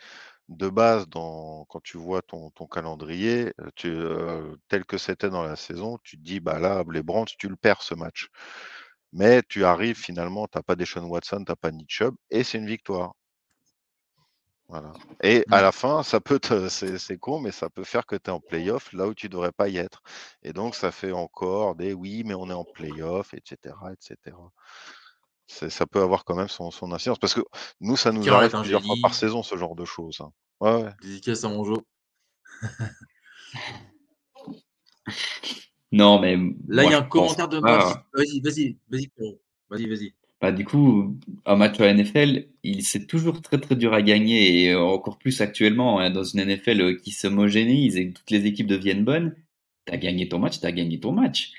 [0.49, 5.29] de base, dans, quand tu vois ton, ton calendrier, euh, tu, euh, tel que c'était
[5.29, 8.29] dans la saison, tu te dis bah là, les Browns, tu le perds ce match.
[9.13, 13.13] Mais tu arrives finalement, t'as pas Deshaun Watson, t'as pas Nick et c'est une victoire.
[14.69, 14.91] Voilà.
[15.23, 15.61] Et à Mm.
[15.63, 18.41] la fin, ça peut te, c'est, con, mais ça peut faire que tu es en
[18.41, 20.01] playoff là où tu devrais pas y être.
[20.43, 24.35] Et donc, ça fait encore des oui, mais on est en playoff, etc., etc.
[25.47, 27.19] Ça peut avoir quand même son, son incidence.
[27.19, 27.39] Parce que
[27.79, 30.17] nous, ça nous arrive plusieurs fois par saison, ce genre de choses.
[30.19, 30.31] hein.
[30.59, 30.91] Ouais, ouais.
[31.01, 31.77] Dédicace à mon jeu.
[35.91, 37.77] Non, mais Là, il y a un commentaire de pas.
[37.77, 37.99] Marty.
[38.13, 39.09] Vas-y, vas-y, vas-y.
[39.69, 40.13] Vas-y, vas-y.
[40.39, 44.65] Bah, du coup, un match à NFL, il c'est toujours très très dur à gagner
[44.65, 48.45] et encore plus actuellement hein, dans une NFL euh, qui s'homogénéise et que toutes les
[48.45, 49.35] équipes deviennent bonnes.
[49.85, 51.51] T'as gagné ton match, t'as gagné ton match.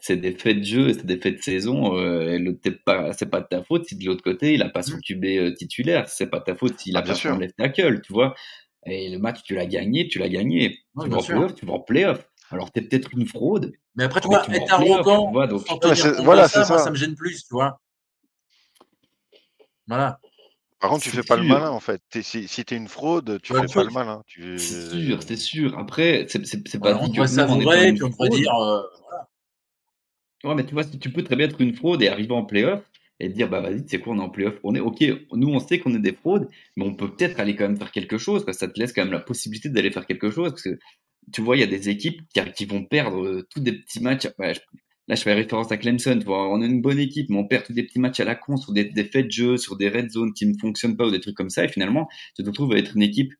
[0.00, 1.96] C'est des faits de jeu, c'est des faits de saison.
[1.98, 2.38] Euh,
[2.84, 5.00] pas, c'est pas de ta faute si de l'autre côté il a pas son Mm.
[5.00, 6.08] QB euh, titulaire.
[6.08, 8.34] C'est pas ta faute s'il Ah, a bien pas son left tackle, tu vois.
[8.86, 10.78] Et le match, tu l'as gagné, tu l'as gagné.
[10.94, 12.28] Ouais, Tu vas en playoff, tu vas en playoff.
[12.50, 15.46] Alors t'es peut-être une fraude, Mais après, tu vois, tu être arrogant vois.
[15.46, 16.90] Donc sans tenir compte de voilà, ça, c'est moi, ça ça.
[16.90, 17.80] me gêne plus, tu vois.
[19.86, 20.20] Voilà.
[20.80, 22.00] Par contre, tu c'est fais pas le malin, en fait.
[22.08, 24.22] T'es- si si tu es une fraude, tu Ouais, fais pas le malin.
[24.26, 24.58] Tu...
[24.58, 25.78] C'est sûr, c'est sûr.
[25.78, 28.54] Après, c'est c'est- c'est ouais, pas dit que une puis on fraude, dire.
[28.54, 28.82] euh,
[30.44, 32.44] Ouais, mais tu vois, si tu peux très bien être une fraude et arriver en
[32.44, 32.80] playoff
[33.18, 34.54] et dire, bah vas-y, tu sais quoi, on est en playoff.
[34.62, 37.56] On est, ok, nous on sait qu'on est des fraudes, mais on peut peut-être aller
[37.56, 39.90] quand même faire quelque chose, parce que ça te laisse quand même la possibilité d'aller
[39.90, 40.50] faire quelque chose.
[40.50, 40.78] Parce que
[41.32, 44.00] tu vois, il y a des équipes qui, qui vont perdre euh, tous des petits
[44.02, 44.28] matchs.
[44.38, 44.60] Ouais, je-
[45.08, 47.46] là, je fais référence à Clemson, tu vois, on a une bonne équipe, mais on
[47.46, 49.76] perd tous des petits matchs à la con sur des, des faits de jeu, sur
[49.76, 51.64] des red zones qui ne fonctionnent pas ou des trucs comme ça.
[51.64, 53.32] Et finalement, tu te retrouves à être une équipe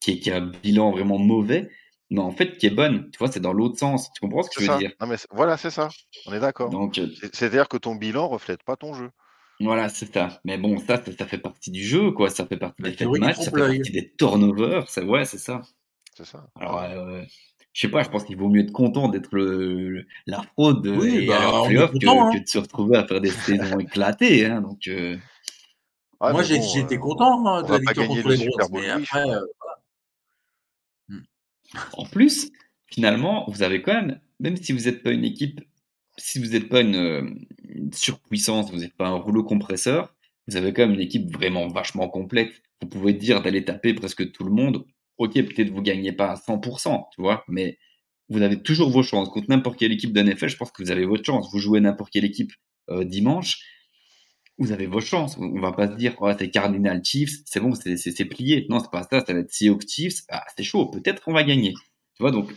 [0.00, 1.70] qui, a un bilan vraiment mauvais,
[2.10, 3.10] mais en fait qui est bonne.
[3.10, 4.10] Tu vois, c'est dans l'autre sens.
[4.14, 4.78] Tu comprends ce que je veux ça.
[4.78, 4.92] dire?
[5.00, 5.88] Non, mais voilà, c'est ça.
[6.26, 6.70] On est d'accord.
[6.70, 9.10] Donc, euh, C'est- C'est-à-dire que ton bilan reflète pas ton jeu.
[9.60, 10.40] Voilà, c'est ça.
[10.44, 12.30] Mais bon, ça, ça, ça fait partie du jeu, quoi.
[12.30, 14.88] Ça fait partie des faits de match, ça fait partie des turnovers.
[14.88, 15.62] C'est ouais, c'est ça.
[16.18, 16.48] C'est ça.
[16.58, 17.22] Alors, euh,
[17.72, 20.84] je sais pas, je pense qu'il vaut mieux être content d'être le, le- la fraude
[20.84, 21.38] Oui, et bah,
[21.92, 22.32] content, hein.
[22.32, 24.46] que de se retrouver à faire des saisons éclatées.
[24.46, 25.16] Hein, donc, euh,
[26.20, 28.90] Ouais, Moi, bon, j'étais euh, content hein, de la victoire contre le les Browns, mais
[28.90, 29.40] après, euh,
[31.92, 32.50] en plus,
[32.86, 35.60] finalement, vous avez quand même, même si vous n'êtes pas une équipe,
[36.16, 40.12] si vous n'êtes pas une, une surpuissance, vous n'êtes pas un rouleau compresseur,
[40.48, 42.50] vous avez quand même une équipe vraiment vachement complète.
[42.82, 44.84] Vous pouvez dire d'aller taper presque tout le monde.
[45.18, 47.78] Ok, peut-être vous gagnez pas à 100%, tu vois, mais
[48.28, 49.28] vous avez toujours vos chances.
[49.30, 51.48] Contre n'importe quelle équipe d'NFL, je pense que vous avez votre chance.
[51.52, 52.52] Vous jouez n'importe quelle équipe
[52.90, 53.60] euh, dimanche,
[54.58, 55.38] vous avez vos chances.
[55.38, 58.66] On va pas se dire, oh, c'est Cardinal Chiefs, c'est bon, c'est plié.
[58.68, 60.22] Non, c'est pas ça, ça va être Seahawks Chiefs.
[60.28, 61.72] Ah, c'est chaud, peut-être qu'on va gagner.
[61.72, 62.52] Tu vois, donc,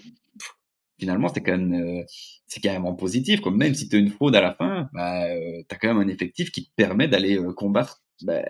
[0.99, 2.03] finalement, c'est quand même, euh,
[2.47, 3.41] c'est en positif.
[3.41, 5.93] Comme même si tu as une fraude à la fin, bah, euh, tu as quand
[5.93, 8.41] même un effectif qui te permet d'aller euh, combattre bah,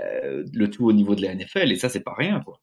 [0.53, 1.72] le tout au niveau de la NFL.
[1.72, 2.62] Et ça, c'est pas rien, quoi.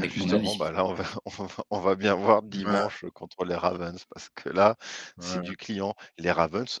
[0.00, 3.54] Bah, justement, bah là, on va, on va, on va bien voir dimanche contre les
[3.54, 4.76] Ravens parce que là,
[5.18, 5.94] c'est du client.
[6.18, 6.80] Les Ravens,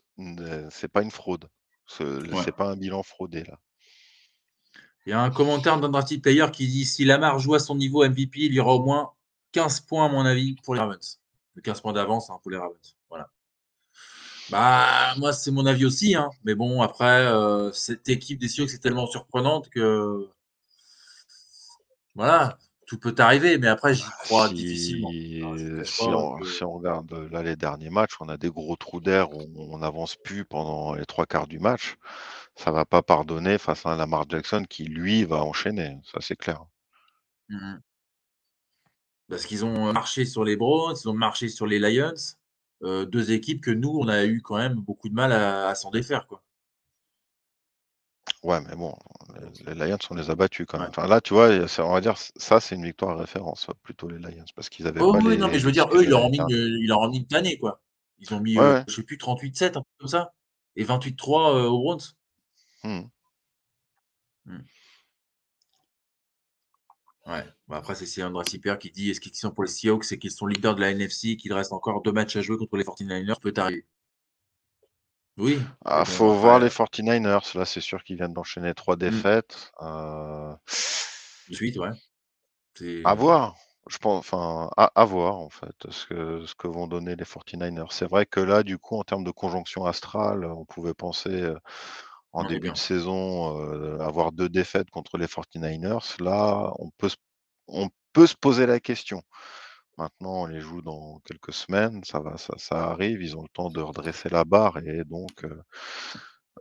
[0.70, 1.48] c'est pas une fraude.
[1.86, 2.42] Ce- Ouais.
[2.44, 3.58] C'est pas un bilan fraudé là.
[5.04, 7.74] il y a un commentaire d'un drafty player qui dit si Lamar joue à son
[7.74, 9.12] niveau MVP, il y aura au moins
[9.52, 11.20] 15 points, à mon avis, pour les Ravens.
[11.54, 12.96] Le 15 points d'avance hein, pour les Ravens.
[13.10, 13.28] Voilà.
[14.48, 16.14] Bah, moi, c'est mon avis aussi.
[16.14, 16.30] Hein.
[16.44, 20.28] Mais bon, après, euh, cette équipe des Seahawks est tellement surprenante que.
[22.14, 22.58] Voilà,
[22.92, 23.58] tout peut arriver.
[23.58, 25.10] Mais après, j'y crois difficilement.
[25.10, 28.36] Si, te cache si on, que- si on regarde là les derniers matchs, on a
[28.36, 31.96] des gros trous d'air où on n'avance plus pendant les trois quarts du match.
[32.56, 35.98] Ça va pas pardonner face à un Lamar Jackson qui lui va enchaîner.
[36.04, 36.64] Ça c'est clair.
[37.48, 37.80] Mhm.
[39.28, 42.12] Parce qu'ils ont euh, marché sur les Browns, ils ont marché sur les Lions.
[42.82, 45.74] Euh, deux équipes que nous, on a eu quand même beaucoup de mal à, à
[45.74, 46.26] s'en défaire.
[46.26, 46.42] Quoi.
[48.42, 48.94] Ouais, mais bon,
[49.66, 50.88] les, les Lions, on les a battus quand même.
[50.88, 50.94] Ouais.
[50.96, 51.48] Enfin, là, tu vois,
[51.78, 55.12] on va dire, ça, c'est une victoire référence, plutôt les Lions, parce qu'ils avaient Oh
[55.12, 55.36] pas oui, les.
[55.38, 56.38] non, mais je veux dire, eux, ils leur ont mis,
[57.18, 57.80] une- tannée, quoi.
[58.18, 58.84] Ils ont mis, Ouais, euh, ouais.
[58.88, 60.32] je sais plus, 38-7, un truc comme ça.
[60.76, 62.00] Et 28-3 euh, aux Browns.
[62.84, 63.02] Hmm.
[67.26, 67.44] Ouais.
[67.68, 70.30] Bon, après, c'est Cyril Draciper qui dit est-ce qu'ils sont pour les Seahawks c'est qu'ils
[70.32, 73.40] sont leaders de la NFC, qu'il reste encore deux matchs à jouer contre les 49ers,
[73.40, 73.86] peut arriver.
[75.36, 75.60] Oui.
[75.84, 77.54] Ah, faut voir les 49ers.
[77.54, 79.72] Là, c'est sûr qu'ils viennent d'enchaîner trois défaites.
[79.82, 80.54] Euh,
[81.48, 81.90] De suite, ouais.
[83.04, 83.56] À voir.
[83.88, 87.24] Je pense, enfin, à, à voir en fait, ce que, ce que vont donner les
[87.24, 87.90] 49ers.
[87.92, 91.58] C'est vrai que là, du coup, en termes de conjonction astrale, on pouvait penser euh,
[92.32, 96.16] en On début de saison euh, avoir deux défaites contre les 49ers.
[96.20, 97.16] Là, on peut, se-
[97.68, 99.22] on peut se poser la question.
[100.02, 103.48] Maintenant, on les joue dans quelques semaines, ça va, ça, ça arrive, ils ont le
[103.48, 105.62] temps de redresser la barre et donc, euh,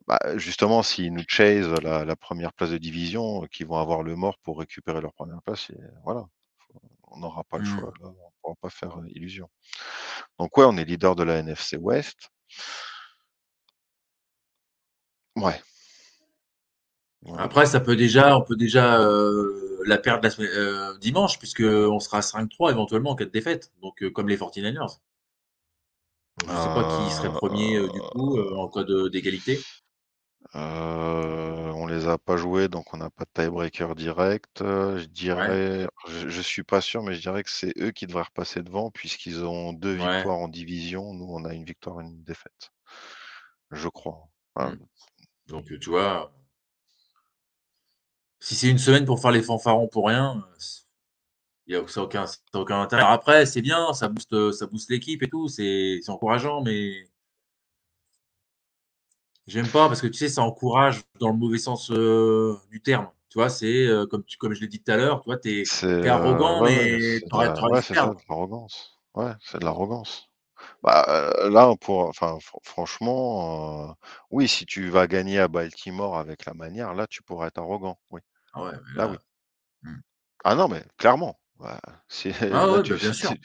[0.08, 4.16] bah, justement, s'ils nous chase la, la première place de division, qu'ils vont avoir le
[4.16, 6.26] mort pour récupérer leur première place, et voilà,
[6.58, 7.64] Faut- on n'aura pas le Hmm.
[7.64, 9.50] choix, là, on ne pourra pas faire euh, illusion.
[10.40, 12.30] Donc ouais, on est leader de la NFC West.
[15.36, 15.62] Ouais.
[17.38, 22.00] Après, ça peut déjà, on peut déjà euh, la perdre la euh, dimanche, puisque on
[22.00, 23.72] sera à 5-3 éventuellement en cas de défaite.
[23.82, 25.00] Donc, euh, comme les 49ers.
[26.40, 29.60] Donc, je sais pas qui serait premier du coup en cas d'égalité.
[30.54, 34.60] On les a pas joués, donc on n'a pas de tiebreaker direct.
[34.60, 38.24] Je dirais, je, je suis pas sûr, mais je dirais que c'est eux qui devraient
[38.24, 40.16] repasser devant puisqu'ils ont deux Ouais.
[40.16, 41.14] victoires en division.
[41.14, 42.72] Nous, on a une victoire et une défaite.
[43.72, 44.28] Je crois.
[44.56, 44.78] Enfin, Mm.
[45.48, 46.32] Donc, tu vois,
[48.42, 50.60] si c'est une semaine pour faire les fanfarons pour rien, euh,
[51.68, 53.02] il y a ça a aucun, ça a aucun intérêt.
[53.04, 57.08] Après, c'est bien, ça booste, ça booste l'équipe et tout, c'est encourageant, mais
[59.48, 63.10] j'aime pas parce que tu sais, ça encourage dans le mauvais sens euh, du terme.
[63.30, 65.38] Tu vois, c'est euh, comme, tu- comme je l'ai dit tout à l'heure, tu vois,
[65.38, 65.72] t'es
[66.04, 67.22] es euh, arrogant, mais
[67.94, 68.16] ça, perdre.
[68.16, 69.00] de l'arrogance.
[69.16, 70.30] Ouais, c'est de l'arrogance.
[70.84, 73.94] Bah, euh, là, pour, enfin, fr- franchement, euh,
[74.32, 78.00] oui, si tu vas gagner à Baltimore avec la manière, là, tu pourrais être arrogant.
[78.12, 78.22] Oui,
[78.54, 79.18] Ah ouais, mais là, là, oui.
[79.84, 80.02] hmm.
[80.44, 81.40] Ah non, mais clairement.
[81.60, 83.34] Bah, si, Ah là, ouais, tu, bah, bien sûr.
[83.34, 83.40] tu,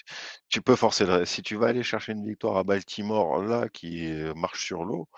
[0.48, 1.24] tu peux forcer le.
[1.26, 5.08] Si tu vas aller chercher une victoire à Baltimore, là, qui euh, marche sur l'eau,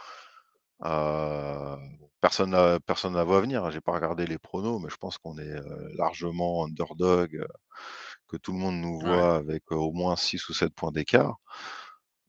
[0.84, 1.76] euh,
[2.20, 3.64] personne n'a personne la voit venir.
[3.64, 3.70] hein.
[3.70, 7.46] J'ai pas regardé les pronos, mais je pense qu'on est euh, largement underdog, euh,
[8.28, 9.22] que tout le monde nous Ouais.
[9.22, 11.36] voit avec euh, au moins 6 ou 7 points d'écart.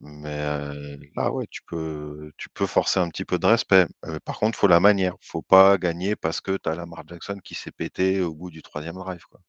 [0.00, 3.86] Mais euh, là, ouais, tu peux, tu peux forcer un petit peu de respect.
[4.06, 5.14] Euh, par contre, faut la manière.
[5.20, 8.62] Faut pas gagner parce que tu as Lamar Jackson qui s'est pété au bout du
[8.62, 9.40] troisième drive, quoi.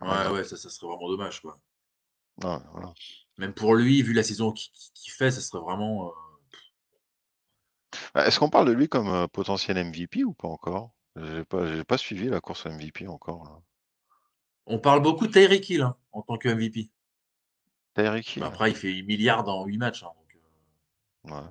[0.00, 1.60] Ouais, ouais, ça, ça serait vraiment dommage, quoi.
[2.42, 2.94] Ouais, voilà.
[3.38, 6.08] Même pour lui, vu la saison qu'il fait, ça serait vraiment.
[6.08, 6.12] euh,
[8.16, 10.90] Euh, Est-ce qu'on parle de lui comme potentiel MVP ou pas encore?
[11.16, 13.60] J'ai pas, pas suivi la course MVP encore là.
[14.66, 16.90] On parle beaucoup de Tyreek Hill hein, en tant que MVP.
[17.96, 18.44] Tyreek Mais Hill.
[18.44, 20.02] après, il fait 8 milliards dans 8 matchs.
[20.02, 21.34] hein, donc, euh.
[21.40, 21.48] Ouais.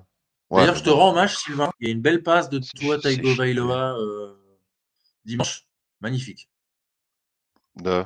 [0.50, 1.70] Ouais, D'ailleurs, je te rends hommage, Sylvain.
[1.80, 3.00] Il y a une belle passe de chier.
[3.00, 4.34] Tagovailoa euh,
[5.24, 5.66] dimanche.
[6.00, 6.48] Magnifique.
[7.76, 8.04] De?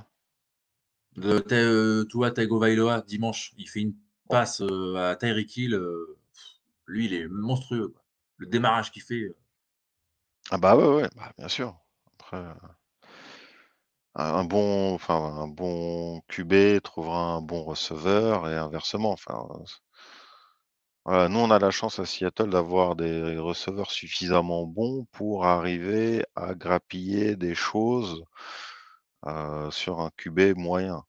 [1.16, 3.52] De euh, Tua Tagovailoa dimanche.
[3.58, 3.94] Il fait une
[4.28, 5.74] passe euh, à Tyreek Hill.
[5.74, 6.16] euh,
[6.86, 7.88] lui, il est monstrueux.
[7.88, 8.02] quoi.
[8.38, 9.22] Le démarrage qu'il fait.
[9.24, 9.36] euh,
[10.50, 11.76] Ah bah ouais, ouais, bah, bien sûr.
[12.18, 12.42] Après,
[14.14, 19.12] un bon, enfin, un bon QB trouvera un bon receveur et inversement.
[19.12, 19.48] Enfin,
[21.04, 26.24] voilà, nous on a la chance à Seattle d'avoir des receveurs suffisamment bons pour arriver
[26.36, 28.24] à grappiller des choses
[29.26, 31.04] euh, sur un QB moyen.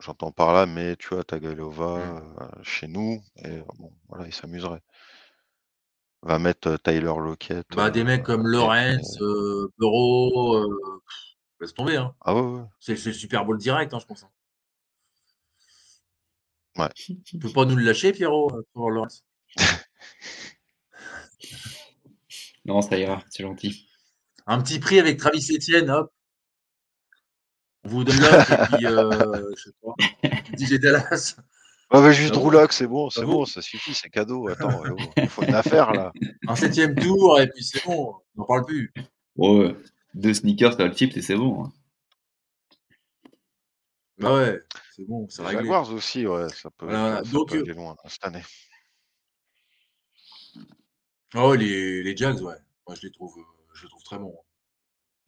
[0.00, 1.24] J'entends par là, mais tu vois, hmm.
[1.24, 4.82] Tagovailoa euh, chez nous, et euh, bon, voilà, il s'amuserait.
[6.24, 7.66] Va mettre euh, Tyler Lockett.
[7.76, 11.00] Bah, des euh, mecs comme et- Lawrence, euh, euh,
[11.60, 11.96] laisse tomber.
[11.96, 12.14] Hein.
[12.20, 12.64] Ah ouais, ouais.
[12.80, 14.24] C'est le Super Bowl direct, hein, je pense.
[14.24, 14.30] hein.
[16.76, 16.88] Ouais.
[17.24, 19.24] Tu peux pas nous le lâcher, Pierrot, pour Lawrence?
[22.64, 23.88] Non, ça ira, c'est gentil.
[24.46, 26.12] Un petit prix avec Travis Etienne, hop.
[27.84, 29.94] On vous donne l'offre et puis, euh, je sais pas,
[30.56, 31.36] DJ Dallas.
[31.92, 34.48] Ouais, mais juste Ça vaut, Drouloc, c'est bon, ça c'est bon, ça suffit, c'est cadeau.
[34.48, 36.12] Attends, oh, il faut une affaire là.
[36.48, 38.92] Un septième tour et puis c'est bon, on n'en parle plus.
[39.36, 39.76] Ouais,
[40.14, 41.64] deux sneakers par le chip et c'est bon.
[41.64, 41.72] hein.
[44.18, 44.60] Bah ouais,
[44.94, 45.64] c'est bon, c'est Les réglé.
[45.64, 48.42] Jaguars aussi, ouais, ça peut, Voilà, ça Donc, peut euh, aller loin cette année.
[51.34, 52.54] oh, les, les Jags, ouais.
[52.86, 53.42] Moi, je les trouve, euh,
[53.74, 54.36] je les trouve très bons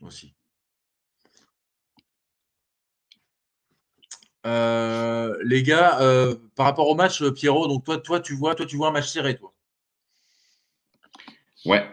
[0.02, 0.35] hein, aussi.
[4.46, 8.54] Euh, les gars, euh, par rapport au match, euh, Pierrot, donc toi, toi, tu vois,
[8.54, 9.52] toi, tu vois un match serré, toi.
[11.64, 11.84] Ouais.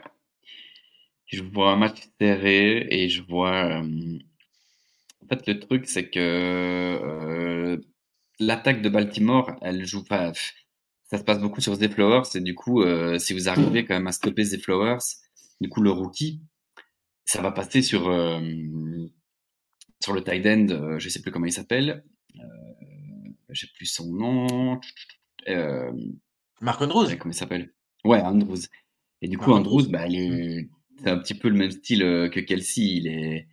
[1.25, 3.81] Je vois un match serré et je vois.
[3.81, 7.81] En fait, le truc, c'est que
[8.39, 10.33] l'attaque de Baltimore, elle joue Ça
[11.17, 12.83] se passe beaucoup sur Zay Flowers et du coup,
[13.17, 14.99] si vous arrivez quand même à stopper Zay Flowers,
[15.59, 16.39] du coup, le rookie,
[17.25, 18.11] ça va passer sur
[20.03, 20.67] sur le tight end.
[20.69, 22.03] euh, je sais plus comment il s'appelle.
[22.39, 24.79] Euh, j'ai plus son nom.
[25.49, 25.91] Euh,
[26.61, 27.73] Marc Andrews ouais, comment il s'appelle?
[28.05, 28.57] Ouais, Andrews.
[29.21, 29.87] Et du coup, Andrews.
[29.89, 30.69] Bah, est-
[31.01, 32.81] c'est un petit peu le même style euh, que Kelsey.
[32.83, 33.47] Il est,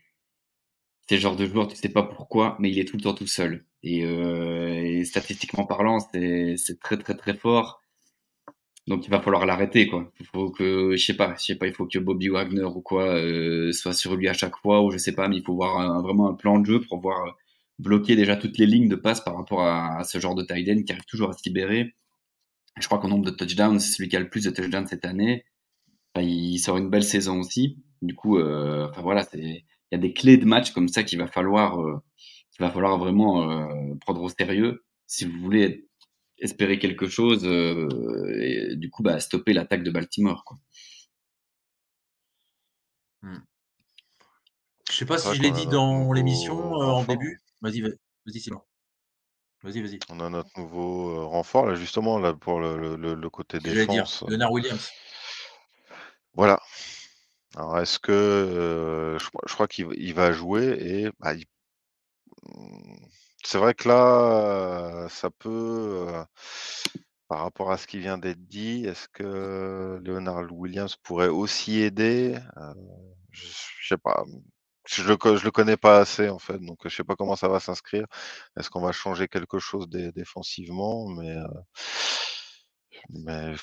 [1.09, 3.13] c'est le genre de joueur, tu sais pas pourquoi, mais il est tout le temps
[3.15, 3.67] tout seul.
[3.83, 7.83] Et, euh, et statistiquement parlant, c'est, c'est très très très fort.
[8.87, 10.11] Donc il va falloir l'arrêter, quoi.
[10.21, 12.81] Il faut que, je sais pas, je sais pas, il faut que Bobby Wagner ou
[12.81, 15.55] quoi euh, soit sur lui à chaque fois, ou je sais pas, mais il faut
[15.55, 17.37] voir un- vraiment un plan de jeu pour voir
[17.81, 20.69] bloquer déjà toutes les lignes de passe par rapport à, à ce genre de tight
[20.69, 21.95] end qui arrive toujours à se libérer.
[22.81, 25.05] Je crois qu'en nombre de touchdowns, c'est celui qui a le plus de touchdowns cette
[25.05, 25.45] année.
[26.15, 27.79] Enfin, il sort une belle saison aussi.
[28.03, 31.19] Du coup, euh, enfin voilà, il y a des clés de match comme ça qu'il
[31.19, 32.01] va falloir euh,
[32.53, 35.89] qu'il va falloir vraiment euh, prendre au sérieux si vous voulez
[36.39, 37.45] espérer quelque chose.
[37.45, 37.89] euh,
[38.41, 40.45] et du coup, bah, stopper l'attaque de Baltimore.
[40.45, 40.59] Quoi.
[44.91, 47.41] Je sais pas si je l'ai dit dans l'émission euh, en début.
[47.61, 47.89] Vas-y, vas-
[48.27, 48.63] vas-y, Simon.
[49.63, 49.99] Vas-y, vas-y.
[50.09, 53.59] On a notre nouveau euh, renfort, là, justement, là, pour le, le- le- le côté
[53.59, 54.25] dire, défense.
[54.27, 54.91] Leonard Williams.
[56.35, 56.61] Voilà.
[57.57, 61.35] Alors, est-ce que euh, je, crois- je crois qu'il va- il va jouer et bah,
[61.35, 61.47] il-
[63.45, 66.25] c'est vrai que là, euh, ça peut, euh,
[67.29, 72.37] par rapport à ce qui vient d'être dit, est-ce que Leonard Williams pourrait aussi aider?
[72.57, 72.75] Euh,
[73.31, 74.25] je, je sais pas.
[74.91, 77.49] Je le, je le connais pas assez en fait, donc je sais pas comment ça
[77.49, 78.07] va s'inscrire.
[78.59, 81.09] Est-ce qu'on va changer quelque chose dé- défensivement?
[81.09, 81.47] Mais, euh,
[83.09, 83.57] mais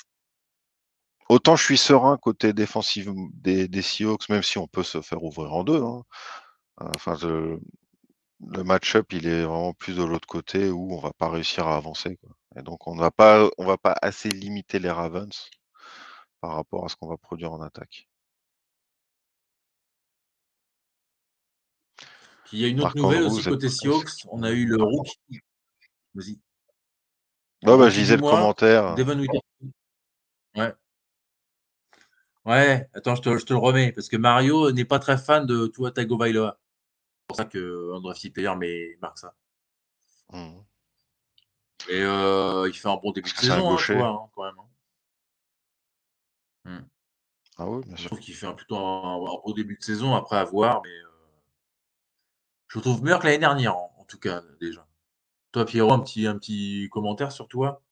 [1.30, 5.22] autant je suis serein côté défensif des, des Seahawks, même si on peut se faire
[5.22, 5.82] ouvrir en deux.
[5.82, 6.02] hein.
[6.82, 7.16] Euh, Enfin,
[8.48, 11.76] le match-up, il est vraiment plus de l'autre côté où on va pas réussir à
[11.76, 12.18] avancer.
[12.56, 15.50] Et donc, on ne va pas, on va pas assez limiter les Ravens
[16.40, 18.07] par rapport à ce qu'on va produire en attaque.
[22.48, 24.24] Puis il y a une Par autre nouvelle contre, aussi côté Seahawks.
[24.30, 25.18] On a eu le rookie.
[26.14, 26.38] Vas-y.
[27.62, 28.94] Ouais, bah, je lisais le commentaire.
[28.94, 29.22] Devon.
[30.56, 30.74] Ouais.
[32.46, 35.44] Ouais, attends, je te, je te le remets, parce que Mario n'est pas très fan
[35.44, 36.58] de Tua Tagovailoa.
[36.58, 39.34] C'est pour ça que Undrafted Player mais marque ça.
[40.32, 40.64] Mhm.
[41.90, 44.54] Et euh, il fait un bon début de saison, hein, hein, quand même.
[44.58, 44.64] hein.
[47.58, 48.10] Ah oui, bien Je sûr.
[48.10, 51.07] trouve qu'il fait un, plutôt un, un beau début de saison après avoir, mais euh,
[52.68, 54.86] je trouve meilleur que l'année dernière, en, en tout cas, déjà.
[55.52, 57.82] Toi, Pierrot, un petit, un petit commentaire sur toi?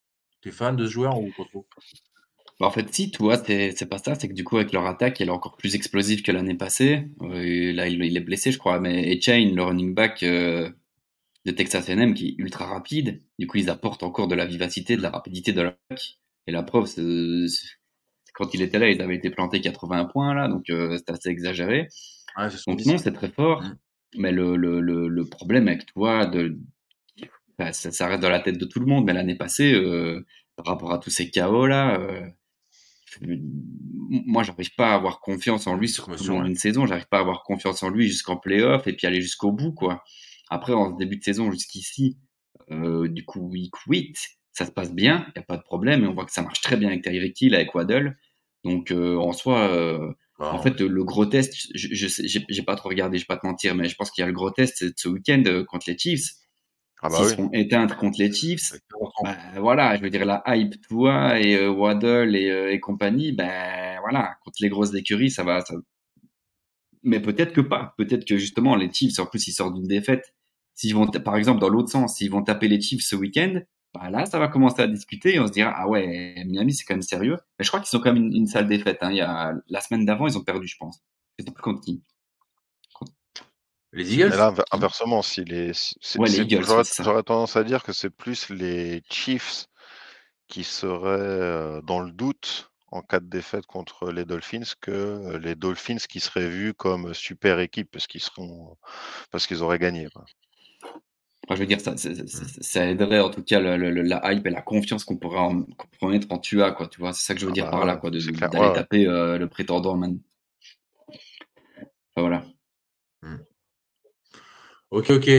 [0.42, 1.66] T'es fan de ce joueur ou pas trop?
[2.60, 4.14] Bah, en fait, si, tu vois, c'est pas ça.
[4.14, 7.08] C'est que du coup, avec leur attaque, elle est encore plus explosive que l'année passée.
[7.22, 8.80] Euh, là, il, il est blessé, je crois.
[8.80, 10.70] Mais et Chain, le running back euh,
[11.44, 13.22] de Texas A&M, qui est ultra rapide.
[13.38, 16.18] Du coup, ils apportent encore de la vivacité, de la rapidité de l'attaque.
[16.46, 17.02] Et la preuve, c'est
[18.34, 21.30] quand il était là, ils avaient été plantés 81 points là, donc euh, c'est assez
[21.30, 21.88] exagéré.
[22.36, 23.62] Ouais, Donc non, c'est très fort.
[23.62, 23.78] Mm.
[24.14, 26.58] Mais le, le, le, le problème avec toi, de,
[27.58, 29.04] enfin, ça, ça reste dans la tête de tout le monde.
[29.04, 30.24] Mais l'année passée, euh,
[30.56, 32.26] par rapport à tous ces chaos là, euh,
[33.22, 36.42] moi, j'arrive pas à avoir confiance en lui sur tout ouais.
[36.44, 36.86] d'une saison.
[36.86, 40.02] J'arrive pas à avoir confiance en lui jusqu'en playoff et puis aller jusqu'au bout, quoi.
[40.48, 42.18] Après, en début de saison jusqu'ici,
[42.70, 44.16] euh, du coup, week 8,
[44.52, 46.04] ça se passe bien, il y a pas de problème.
[46.04, 48.16] Et on voit que ça marche très bien avec Tyreek Hill, avec Waddle.
[48.64, 52.76] Donc, euh, en soi, euh, En fait, le gros test, je, je sais- j'ai pas
[52.76, 54.50] trop regardé, je vais pas te mentir, mais je pense qu'il y a le gros
[54.50, 56.32] test ce week-end euh, contre les Chiefs.
[57.02, 57.30] Ah bah S'ils oui.
[57.32, 58.78] seront éteints contre les Chiefs, ouais.
[59.22, 63.32] bah, voilà, je veux dire la hype, toi et euh, Waddle et, euh, et compagnie,
[63.32, 65.60] ben voilà, contre les grosses écuries, ça va.
[65.60, 65.74] Ça...
[67.02, 67.94] Mais peut-être que pas.
[67.98, 70.34] Peut-être que justement les Chiefs, en plus, ils sortent d'une défaite.
[70.74, 73.60] S'ils vont, par exemple, dans l'autre sens, s'ils vont taper les Chiefs ce week-end,
[73.98, 76.84] bah là, ça va commencer à discuter et on se dira ah ouais, Miami, c'est
[76.84, 77.36] quand même sérieux.
[77.58, 78.98] Mais je crois qu'ils ont quand même une, une sale défaite.
[79.02, 79.10] Hein.
[79.10, 81.00] Il y a la semaine d'avant, ils ont perdu, je pense.
[81.38, 82.02] Je sais plus contre qui.
[83.92, 84.30] Les Eagles?
[84.30, 86.64] Mais là, inver- inversement, si les, si- c'est- Ouais, les c'est- Eagles,
[87.00, 89.66] j'aurais tendance à dire que c'est plus les Chiefs
[90.48, 95.38] qui seraient euh, dans le doute en cas de défaite contre les Dolphins que euh,
[95.38, 98.76] les Dolphins qui seraient vus comme super équipe parce qu'ils seront
[99.30, 100.08] parce qu'ils auraient gagné.
[100.12, 100.24] quoi.
[101.48, 104.02] Enfin, je veux dire, ça, ça, ça- ça aiderait en tout cas le- le- le-
[104.02, 105.62] la hype et la confiance qu'on pourrait, en-
[105.98, 106.88] pourrait mettre en Tua, quoi.
[106.88, 108.72] Tu vois, c'est ça que je veux Ah dire bah par là, quoi, d'aller ouais,
[108.74, 110.18] taper euh, le prétendant, man.
[112.16, 112.44] Enfin, voilà.
[114.90, 115.30] Ok, ok.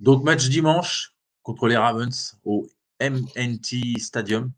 [0.00, 2.68] Donc, match dimanche contre les Ravens au
[3.00, 4.52] MNT Stadium.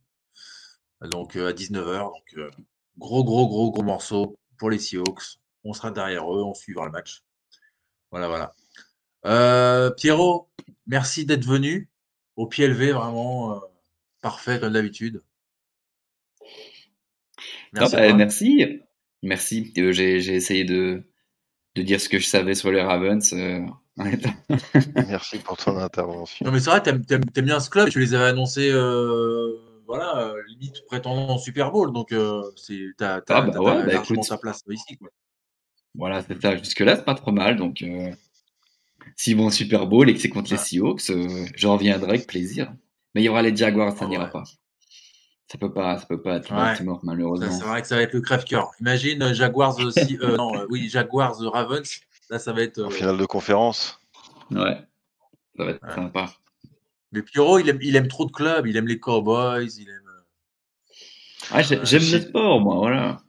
[1.02, 2.04] Donc, euh, à 19h.
[2.10, 2.50] Donc, euh,
[2.98, 5.38] gros, gros, gros, gros morceau pour les Seahawks.
[5.64, 7.22] On sera derrière eux, on suivra le match.
[8.10, 8.54] Voilà, voilà.
[9.26, 10.48] Euh, Pierrot,
[10.86, 11.88] merci d'être venu.
[12.36, 13.60] Au pied levé, vraiment euh,
[14.20, 15.22] parfait comme d'habitude.
[17.72, 17.96] Merci.
[17.96, 18.66] Ah, bah, merci.
[19.22, 19.72] Merci.
[19.78, 21.02] Euh, j'ai, j'ai essayé de,
[21.76, 23.32] de dire ce que je savais sur les Ravens.
[23.32, 23.60] euh,
[24.96, 26.44] Merci pour ton intervention.
[26.44, 27.88] Non, mais c'est vrai, t'aimes, t'aimes- t'aimes bien ce club.
[27.90, 29.56] Tu les avais annoncés, euh,
[29.86, 31.92] voilà, limite prétendant au Super Bowl.
[31.92, 34.28] Donc, euh, c'est, t'as, t'as, Ah, bah t'as ouais, bah, largement écoute.
[34.28, 34.96] ta place ici.
[34.98, 35.08] Quoi.
[35.94, 36.56] voilà, c'est ça.
[36.56, 37.56] Jusque-là, c'est pas trop mal.
[37.56, 38.10] Donc, euh,
[39.16, 40.58] s'ils vont au Super Bowl et que c'est contre les.
[40.58, 42.72] Seahawks, euh, je reviendrai avec plaisir.
[43.14, 44.30] Mais il y aura les Jaguars, ça Ah n'ira ouais.
[44.30, 44.44] pas.
[45.50, 46.96] Ça peut pas, ça peut pas être Ouais.
[47.02, 47.50] Malheureusement.
[47.50, 48.70] c'est vrai que ça va être le crève-cœur.
[48.80, 50.18] Imagine euh, Jaguars aussi.
[50.20, 52.00] euh, non, euh, oui, Jaguars Ravens.
[52.30, 52.82] Là, ça va être.
[52.82, 54.00] En finale de conférence.
[54.50, 54.78] Ouais.
[55.56, 55.94] Ça va être Ouais.
[55.94, 56.32] sympa.
[57.12, 58.66] Mais Pierrot, il aime, il aime trop de clubs.
[58.66, 59.68] Il aime les Cowboys.
[59.78, 60.00] Il aime.
[61.52, 63.20] Ah, j'ai- Euh, j'aime le sport, moi, voilà.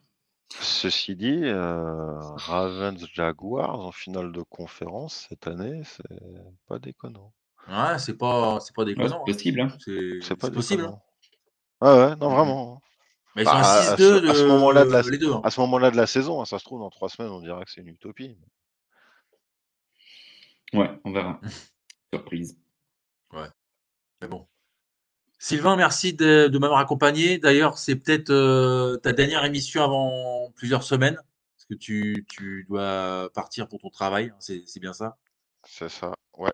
[0.50, 6.04] Ceci dit, euh, Ravens Jaguars en finale de conférence cette année, c'est
[6.68, 7.34] pas déconnant.
[7.68, 9.24] Ouais, c'est pas, c'est pas Ouais, déconnant.
[9.26, 9.62] c'est possible.
[9.62, 9.68] Hein.
[9.80, 10.84] C'est C'est pas c'est possible.
[10.84, 10.86] hein.
[10.86, 11.02] déconnant.
[11.82, 12.36] Ah ouais, non Mhm.
[12.36, 12.82] vraiment.
[13.36, 15.18] Mais ils sont Bah, à à 6-2 ce- à ce moment-là de la- de- les
[15.18, 15.34] deux.
[15.34, 15.42] hein.
[15.44, 17.66] À ce moment-là de la saison, hein, ça se trouve dans trois semaines, on dirait
[17.66, 18.38] que c'est une utopie.
[20.74, 21.40] Ouais, on verra.
[22.14, 22.58] Surprise.
[24.22, 24.48] Mais bon.
[25.46, 27.38] Sylvain, merci de, de m'avoir accompagné.
[27.38, 33.30] D'ailleurs, c'est peut-être euh, ta dernière émission avant plusieurs semaines, parce que tu, tu dois
[33.32, 34.32] partir pour ton travail.
[34.34, 35.20] hein, C'est c'est bien ça?
[35.64, 36.52] C'est ça, ouais.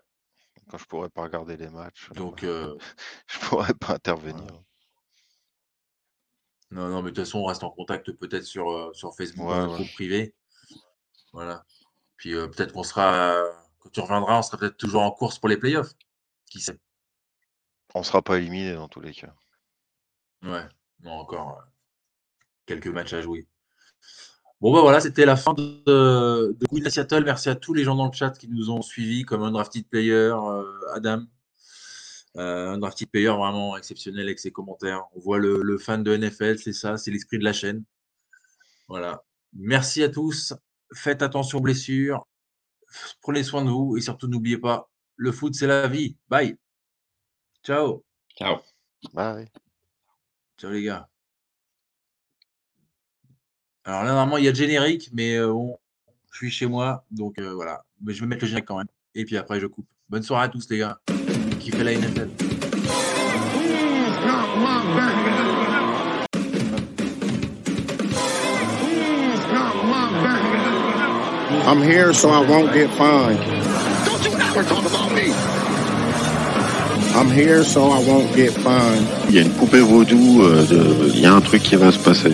[0.68, 2.76] Quand je pourrais pas regarder les matchs, Donc, euh,
[3.28, 4.44] je pourrais pas intervenir.
[6.70, 9.46] non, non, mais de toute façon, on reste en contact peut-être sur, euh, sur Facebook,
[9.48, 9.84] Ouais, dans notre ouais.
[9.84, 10.34] groupe privé.
[11.32, 11.64] Voilà.
[12.18, 15.38] Puis euh, peut-être qu'on sera, euh, quand tu reviendras, on sera peut-être toujours en course
[15.38, 15.94] pour les playoffs.
[16.50, 16.78] Qui sait?
[17.94, 19.34] On sera pas éliminé dans tous les cas.
[20.42, 20.66] Ouais,
[21.04, 21.62] encore euh,
[22.66, 23.46] quelques matchs à jouer.
[24.60, 27.24] Bon, bah voilà, c'était la fin de, de Queen Seattle.
[27.24, 30.32] Merci à tous les gens dans le chat qui nous ont suivis, comme Undrafted Player,
[30.32, 30.64] euh,
[30.94, 31.24] Adam.
[32.36, 35.02] Euh, Undrafted Player vraiment exceptionnel avec ses commentaires.
[35.14, 37.84] On voit le, le fan de NFL, c'est ça, c'est l'esprit de la chaîne.
[38.88, 39.24] Voilà.
[39.52, 40.54] Merci à tous.
[40.94, 42.26] Faites attention aux blessures.
[43.20, 46.16] Prenez soin de vous et surtout n'oubliez pas, le foot, c'est la vie.
[46.28, 46.56] Bye.
[47.62, 48.02] Ciao.
[48.36, 48.60] Ciao.
[49.12, 49.46] Bye.
[50.58, 51.08] Ciao les gars.
[53.84, 55.78] Alors là, normalement, il y a le générique, mais euh, bon,
[56.32, 57.84] je suis chez moi, donc euh, voilà.
[58.00, 58.88] Mais je vais mettre le générique quand même.
[59.14, 59.86] Et puis après, je coupe.
[60.08, 60.98] Bonne soirée à tous les gars.
[61.60, 62.30] Kiffez la NFL.
[71.64, 73.38] I'm here so I won't get fined.
[74.04, 75.01] Don't you ever talk about.
[77.14, 79.06] I'm here so I won't get fined.
[79.28, 81.92] Il y a une poupée vaudou, euh, de- il y a un truc qui va
[81.92, 82.32] se passer.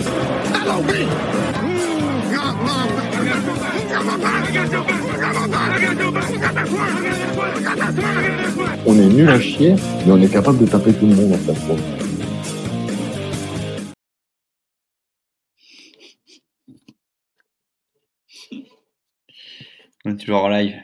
[8.85, 9.75] On est nul à chier,
[10.05, 11.75] mais on est capable de taper tout le monde en fait.
[20.05, 20.81] On est toujours en live.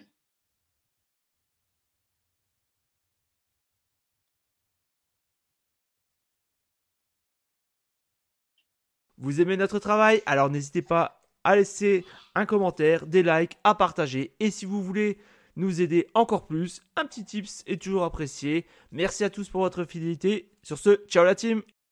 [9.17, 10.21] Vous aimez notre travail?
[10.25, 12.03] Alors n'hésitez pas à laisser
[12.33, 14.35] un commentaire, des likes, à partager.
[14.39, 15.19] Et si vous voulez
[15.55, 18.65] nous aider encore plus, un petit tips est toujours apprécié.
[18.91, 20.51] Merci à tous pour votre fidélité.
[20.63, 21.61] Sur ce, ciao la team